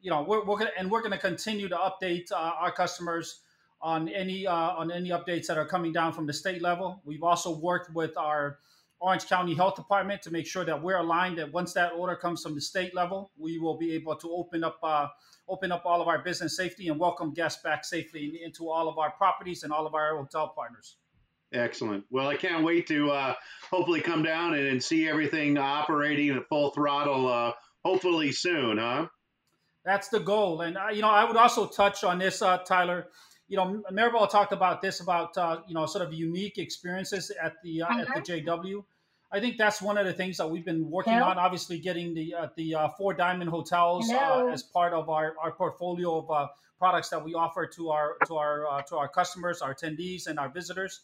you 0.00 0.10
know, 0.10 0.22
we're, 0.22 0.44
we're 0.44 0.58
gonna, 0.58 0.70
and 0.76 0.90
we're 0.90 1.00
going 1.00 1.12
to 1.12 1.18
continue 1.18 1.68
to 1.68 1.76
update 1.76 2.32
uh, 2.32 2.36
our 2.36 2.72
customers 2.72 3.40
on 3.80 4.08
any 4.08 4.46
uh, 4.46 4.52
on 4.52 4.90
any 4.90 5.10
updates 5.10 5.46
that 5.46 5.56
are 5.56 5.64
coming 5.64 5.92
down 5.92 6.12
from 6.12 6.26
the 6.26 6.32
state 6.32 6.62
level. 6.62 7.00
We've 7.04 7.22
also 7.22 7.56
worked 7.56 7.94
with 7.94 8.16
our 8.16 8.58
Orange 9.00 9.26
County 9.26 9.54
Health 9.54 9.76
Department 9.76 10.22
to 10.22 10.32
make 10.32 10.46
sure 10.46 10.64
that 10.64 10.82
we're 10.82 10.98
aligned. 10.98 11.38
That 11.38 11.52
once 11.52 11.72
that 11.74 11.92
order 11.92 12.16
comes 12.16 12.42
from 12.42 12.54
the 12.54 12.60
state 12.60 12.94
level, 12.94 13.30
we 13.38 13.58
will 13.58 13.76
be 13.76 13.92
able 13.94 14.16
to 14.16 14.30
open 14.32 14.64
up 14.64 14.78
uh, 14.82 15.08
open 15.48 15.70
up 15.70 15.82
all 15.86 16.02
of 16.02 16.08
our 16.08 16.18
business 16.18 16.56
safety 16.56 16.88
and 16.88 16.98
welcome 16.98 17.32
guests 17.32 17.62
back 17.62 17.84
safely 17.84 18.40
into 18.44 18.68
all 18.68 18.88
of 18.88 18.98
our 18.98 19.10
properties 19.12 19.62
and 19.62 19.72
all 19.72 19.86
of 19.86 19.94
our 19.94 20.16
hotel 20.16 20.48
partners. 20.48 20.96
Excellent. 21.52 22.04
Well, 22.10 22.28
I 22.28 22.36
can't 22.36 22.64
wait 22.64 22.86
to 22.88 23.10
uh, 23.10 23.34
hopefully 23.70 24.00
come 24.00 24.22
down 24.22 24.54
and, 24.54 24.66
and, 24.66 24.82
see 24.82 25.08
everything 25.08 25.56
operating 25.56 26.36
at 26.36 26.46
full 26.48 26.70
throttle. 26.70 27.26
Uh, 27.26 27.52
hopefully 27.84 28.32
soon, 28.32 28.76
huh? 28.76 29.06
That's 29.84 30.08
the 30.08 30.20
goal. 30.20 30.60
And, 30.60 30.76
uh, 30.76 30.88
you 30.92 31.00
know, 31.00 31.08
I 31.08 31.24
would 31.24 31.36
also 31.36 31.66
touch 31.66 32.04
on 32.04 32.18
this, 32.18 32.42
uh, 32.42 32.58
Tyler. 32.58 33.08
You 33.46 33.56
know, 33.56 33.82
Maribel 33.90 34.28
talked 34.28 34.52
about 34.52 34.82
this 34.82 35.00
about, 35.00 35.38
uh, 35.38 35.60
you 35.66 35.74
know, 35.74 35.86
sort 35.86 36.06
of 36.06 36.12
unique 36.12 36.58
experiences 36.58 37.32
at 37.42 37.54
the 37.62 37.80
uh, 37.82 37.98
at 37.98 38.24
the 38.24 38.34
uh-huh. 38.42 38.58
JW. 38.58 38.84
I 39.30 39.40
think 39.40 39.58
that's 39.58 39.82
one 39.82 39.98
of 39.98 40.06
the 40.06 40.12
things 40.12 40.38
that 40.38 40.50
we've 40.50 40.64
been 40.64 40.90
working 40.90 41.14
Hello? 41.14 41.26
on. 41.26 41.38
Obviously, 41.38 41.78
getting 41.78 42.14
the 42.14 42.34
uh, 42.34 42.48
the 42.56 42.74
uh, 42.74 42.88
four 42.96 43.12
diamond 43.12 43.50
hotels 43.50 44.10
uh, 44.10 44.46
as 44.46 44.62
part 44.62 44.94
of 44.94 45.10
our, 45.10 45.34
our 45.42 45.52
portfolio 45.52 46.18
of 46.18 46.30
uh, 46.30 46.48
products 46.78 47.10
that 47.10 47.22
we 47.22 47.34
offer 47.34 47.66
to 47.66 47.90
our 47.90 48.16
to 48.26 48.36
our 48.36 48.66
uh, 48.66 48.82
to 48.82 48.96
our 48.96 49.08
customers, 49.08 49.60
our 49.60 49.74
attendees, 49.74 50.26
and 50.26 50.38
our 50.38 50.48
visitors. 50.48 51.00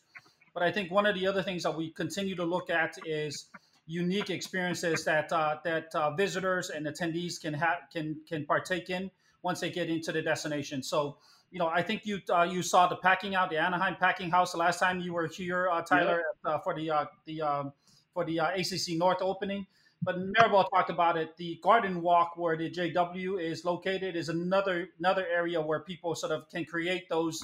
But 0.55 0.63
I 0.63 0.73
think 0.73 0.91
one 0.91 1.05
of 1.05 1.15
the 1.15 1.27
other 1.27 1.43
things 1.43 1.65
that 1.65 1.77
we 1.77 1.91
continue 1.91 2.37
to 2.37 2.45
look 2.45 2.71
at 2.71 2.97
is 3.05 3.47
unique 3.87 4.31
experiences 4.31 5.05
that 5.05 5.33
uh, 5.33 5.57
that 5.65 5.95
uh, 5.95 6.15
visitors 6.15 6.71
and 6.71 6.87
attendees 6.87 7.41
can 7.41 7.55
have 7.55 7.79
can 7.93 8.17
can 8.29 8.47
partake 8.47 8.89
in 8.89 9.11
once 9.43 9.61
they 9.61 9.71
get 9.71 9.91
into 9.91 10.13
the 10.13 10.23
destination. 10.23 10.83
So, 10.83 11.19
you 11.51 11.59
know, 11.59 11.67
I 11.67 11.83
think 11.83 12.07
you 12.07 12.21
uh, 12.31 12.49
you 12.51 12.63
saw 12.63 12.87
the 12.87 12.97
packing 12.97 13.35
out 13.35 13.51
the 13.51 13.59
Anaheim 13.59 13.97
Packing 13.99 14.31
House 14.31 14.53
the 14.53 14.59
last 14.59 14.79
time 14.79 15.01
you 15.01 15.13
were 15.13 15.27
here, 15.27 15.69
uh, 15.69 15.83
Tyler, 15.83 16.23
yeah. 16.47 16.59
for 16.59 16.75
the 16.75 17.09
the 17.27 17.43
um, 17.43 17.73
for 18.13 18.25
the 18.25 18.39
ACC 18.39 18.97
North 18.97 19.19
opening. 19.21 19.67
But 20.03 20.17
Maribel 20.19 20.69
talked 20.71 20.91
about 20.91 21.17
it. 21.17 21.37
The 21.39 21.59
Garden 21.63 22.03
Walk, 22.03 22.37
where 22.37 22.57
the 22.57 22.71
JW 22.71 23.43
is 23.43 23.65
located, 23.65 24.17
is 24.17 24.29
another 24.29 24.89
another 24.99 25.27
area 25.27 25.61
where 25.61 25.81
people 25.81 26.15
sort 26.15 26.33
of 26.33 26.49
can 26.51 26.65
create 26.65 27.09
those, 27.09 27.43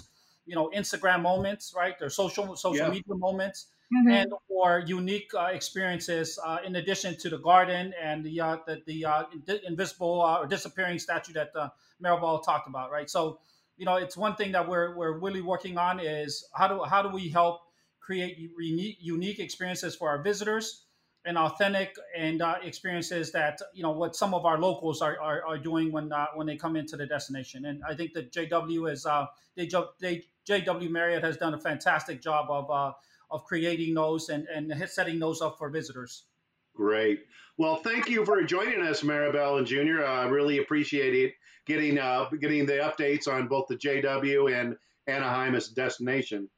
you 0.51 0.57
know, 0.57 0.69
Instagram 0.77 1.23
moments, 1.23 1.73
right? 1.77 1.97
Their 1.97 2.11
social 2.11 2.57
social 2.57 2.87
yeah. 2.87 2.91
media 2.91 3.15
moments, 3.15 3.69
mm-hmm. 3.95 4.11
and 4.11 4.33
or 4.49 4.83
unique 4.85 5.31
uh, 5.33 5.51
experiences 5.53 6.41
uh, 6.45 6.59
in 6.67 6.75
addition 6.75 7.17
to 7.19 7.31
the 7.31 7.39
garden 7.39 7.95
and 8.03 8.25
the 8.25 8.41
uh, 8.41 8.57
the, 8.67 8.83
the 8.85 9.05
uh, 9.05 9.23
invisible 9.65 10.21
uh, 10.21 10.41
or 10.41 10.47
disappearing 10.49 10.99
statue 10.99 11.33
that 11.35 11.53
uh, 11.55 11.69
Maribel 12.03 12.45
talked 12.45 12.69
about, 12.69 12.91
right? 12.91 13.09
So, 13.09 13.39
you 13.77 13.87
know, 13.87 13.95
it's 13.95 14.17
one 14.17 14.35
thing 14.35 14.51
that 14.53 14.69
we're 14.69 14.97
we're 14.97 15.19
really 15.21 15.41
working 15.41 15.79
on 15.79 16.01
is 16.01 16.45
how 16.53 16.67
do 16.67 16.83
how 16.83 17.01
do 17.01 17.11
we 17.11 17.29
help 17.29 17.61
create 18.01 18.37
unique 18.59 18.97
unique 19.01 19.39
experiences 19.39 19.95
for 19.95 20.09
our 20.09 20.21
visitors 20.21 20.83
and 21.25 21.37
authentic 21.37 21.95
and 22.17 22.41
uh, 22.41 22.57
experiences 22.63 23.31
that 23.33 23.61
you 23.75 23.83
know 23.83 23.91
what 23.91 24.17
some 24.17 24.33
of 24.33 24.47
our 24.47 24.59
locals 24.59 25.03
are, 25.03 25.21
are, 25.21 25.45
are 25.47 25.59
doing 25.59 25.93
when 25.93 26.13
uh, 26.13 26.27
when 26.35 26.47
they 26.47 26.57
come 26.57 26.77
into 26.77 26.97
the 26.97 27.07
destination. 27.07 27.67
And 27.67 27.83
I 27.89 27.95
think 27.95 28.15
that 28.15 28.33
JW 28.33 28.91
is 28.91 29.07
uh, 29.07 29.27
they, 29.57 29.67
joke 29.67 29.99
they, 30.01 30.25
JW 30.49 30.91
Marriott 30.91 31.23
has 31.23 31.37
done 31.37 31.55
a 31.55 31.59
fantastic 31.59 32.23
job 32.23 32.51
of 32.51 32.71
uh, 32.71 32.93
of 33.31 33.45
creating 33.45 33.95
those 33.95 34.29
and 34.29 34.47
and 34.55 34.73
setting 34.89 35.19
those 35.19 35.41
up 35.41 35.59
for 35.59 35.71
visitors. 35.71 36.25
Great. 36.75 37.21
Well, 37.59 37.77
thank 37.77 38.09
you 38.09 38.25
for 38.25 38.43
joining 38.43 38.81
us, 38.83 39.03
Maribel 39.03 39.59
and 39.59 39.67
Junior. 39.67 40.05
I 40.07 40.27
really 40.29 40.59
appreciate 40.59 41.15
it 41.15 41.35
getting 41.67 41.99
uh, 41.99 42.29
getting 42.41 42.67
the 42.67 42.75
updates 42.75 43.29
on 43.29 43.49
both 43.49 43.67
the 43.69 43.77
JW 43.77 44.59
and 44.59 44.77
Anaheim 45.07 45.55
as 45.55 45.71
a 45.71 45.75
destination. 45.75 46.49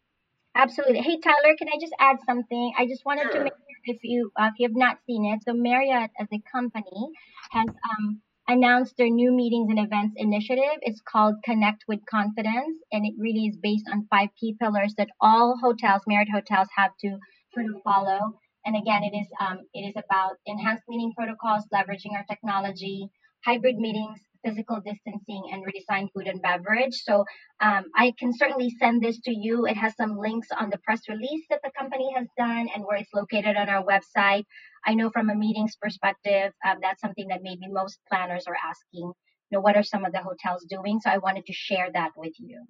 Absolutely. 0.55 1.01
Hey 1.01 1.18
Tyler, 1.21 1.57
can 1.57 1.68
I 1.68 1.79
just 1.81 1.95
add 1.99 2.16
something? 2.27 2.73
I 2.79 2.87
just 2.87 3.05
wanted 3.05 3.25
sure. 3.25 3.33
to 3.33 3.45
make 3.45 3.53
sure 3.53 3.95
if 3.95 4.05
you 4.05 4.31
uh, 4.37 4.51
if 4.53 4.59
you 4.59 4.68
have 4.68 4.77
not 4.77 4.99
seen 5.07 5.25
it, 5.27 5.42
so 5.45 5.55
Marriott 5.55 6.11
as 6.18 6.29
a 6.33 6.42
company 6.51 7.09
has 7.51 7.68
um, 7.68 8.21
announced 8.53 8.97
their 8.97 9.09
new 9.09 9.33
meetings 9.33 9.69
and 9.71 9.79
events 9.79 10.15
initiative. 10.17 10.79
It's 10.83 11.01
called 11.01 11.37
Connect 11.43 11.85
with 11.88 12.01
Confidence, 12.09 12.79
and 12.93 13.07
it 13.07 13.15
really 13.19 13.47
is 13.47 13.57
based 13.57 13.87
on 13.91 14.07
five 14.11 14.29
key 14.38 14.55
pillars 14.61 14.95
that 14.99 15.09
all 15.21 15.57
hotels, 15.61 16.03
Marriott 16.07 16.29
hotels, 16.31 16.69
have 16.77 16.93
to 17.01 17.19
sort 17.55 17.67
of 17.67 17.83
follow. 17.83 18.21
And 18.67 18.77
again, 18.77 19.03
it 19.03 19.17
is 19.17 19.27
um, 19.41 19.61
it 19.73 19.81
is 19.81 19.95
about 19.97 20.37
enhanced 20.47 20.85
meeting 20.88 21.12
protocols, 21.17 21.65
leveraging 21.75 22.12
our 22.15 22.25
technology, 22.29 23.09
hybrid 23.45 23.77
meetings, 23.77 24.21
physical 24.44 24.81
distancing 24.85 25.42
and 25.52 25.64
redesigned 25.64 26.09
food 26.14 26.26
and 26.26 26.42
beverage. 26.42 26.94
So 26.94 27.24
um, 27.61 27.85
I 27.96 28.12
can 28.18 28.33
certainly 28.33 28.70
send 28.78 29.02
this 29.02 29.20
to 29.22 29.33
you. 29.35 29.66
It 29.66 29.76
has 29.76 29.94
some 29.96 30.18
links 30.18 30.48
on 30.59 30.70
the 30.70 30.78
press 30.78 31.00
release 31.09 31.44
that 31.50 31.61
the 31.62 31.70
company 31.78 32.12
has 32.16 32.26
done 32.37 32.68
and 32.74 32.85
where 32.85 32.98
it's 32.98 33.12
located 33.14 33.57
on 33.57 33.68
our 33.68 33.85
website. 33.85 34.44
I 34.87 34.94
know 34.94 35.11
from 35.11 35.31
a 35.31 35.35
meetings 35.35 35.76
perspective, 35.81 36.52
um, 36.66 36.78
that's 36.83 37.00
something 37.00 37.28
that 37.28 37.40
maybe 37.42 37.68
most 37.68 37.98
planners 38.09 38.44
are 38.46 38.57
asking. 38.57 39.12
You 39.50 39.59
know, 39.59 39.61
what 39.61 39.76
are 39.76 39.83
some 39.83 40.05
of 40.05 40.12
the 40.12 40.18
hotels 40.18 40.64
doing? 40.68 41.00
So 41.00 41.11
I 41.11 41.18
wanted 41.18 41.46
to 41.46 41.52
share 41.52 41.90
that 41.92 42.11
with 42.16 42.33
you. 42.38 42.64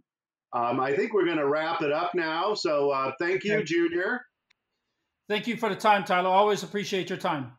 Um, 0.53 0.81
I 0.81 0.95
think 0.95 1.15
we're 1.15 1.25
going 1.25 1.39
to 1.39 1.49
wrap 1.49 1.81
it 1.81 1.93
up 1.93 2.15
now. 2.15 2.55
So 2.55 2.91
uh, 2.91 3.13
thank 3.19 3.45
you, 3.45 3.63
Junior. 3.65 4.21
Thank 5.29 5.47
you 5.47 5.57
for 5.57 5.71
the 5.71 5.77
time, 5.77 6.05
Tyler. 6.05 6.29
Always 6.29 6.63
appreciate 6.63 7.09
your 7.09 7.19
time. 7.19 7.53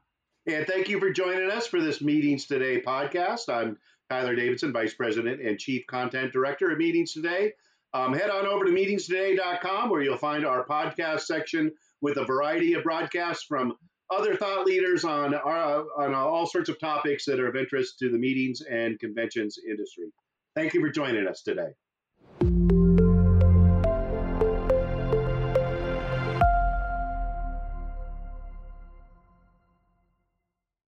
And 0.45 0.67
thank 0.67 0.89
you 0.89 0.99
for 0.99 1.11
joining 1.11 1.49
us 1.49 1.65
for 1.65 1.81
this 1.81 2.01
Meetings 2.01 2.45
Today 2.45 2.81
podcast. 2.81 3.47
I'm 3.47 3.77
Tyler 4.09 4.35
Davidson, 4.35 4.73
Vice 4.73 4.93
President 4.93 5.41
and 5.41 5.59
Chief 5.59 5.85
Content 5.87 6.31
Director 6.31 6.71
at 6.71 6.77
Meetings 6.77 7.13
Today. 7.13 7.53
Um, 7.93 8.13
head 8.13 8.29
on 8.29 8.47
over 8.47 8.65
to 8.65 8.71
meetingstoday.com 8.71 9.89
where 9.89 10.01
you'll 10.01 10.17
find 10.17 10.45
our 10.45 10.65
podcast 10.65 11.21
section 11.21 11.71
with 12.01 12.17
a 12.17 12.25
variety 12.25 12.73
of 12.73 12.83
broadcasts 12.83 13.43
from 13.43 13.73
other 14.11 14.35
thought 14.35 14.65
leaders 14.65 15.05
on, 15.05 15.33
uh, 15.33 15.83
on 15.97 16.13
all 16.13 16.45
sorts 16.45 16.69
of 16.69 16.79
topics 16.79 17.25
that 17.25 17.39
are 17.39 17.47
of 17.47 17.55
interest 17.55 17.99
to 17.99 18.09
the 18.09 18.17
meetings 18.17 18.61
and 18.61 18.99
conventions 18.99 19.57
industry. 19.67 20.11
Thank 20.55 20.73
you 20.73 20.81
for 20.81 20.89
joining 20.89 21.27
us 21.27 21.41
today. 21.41 21.69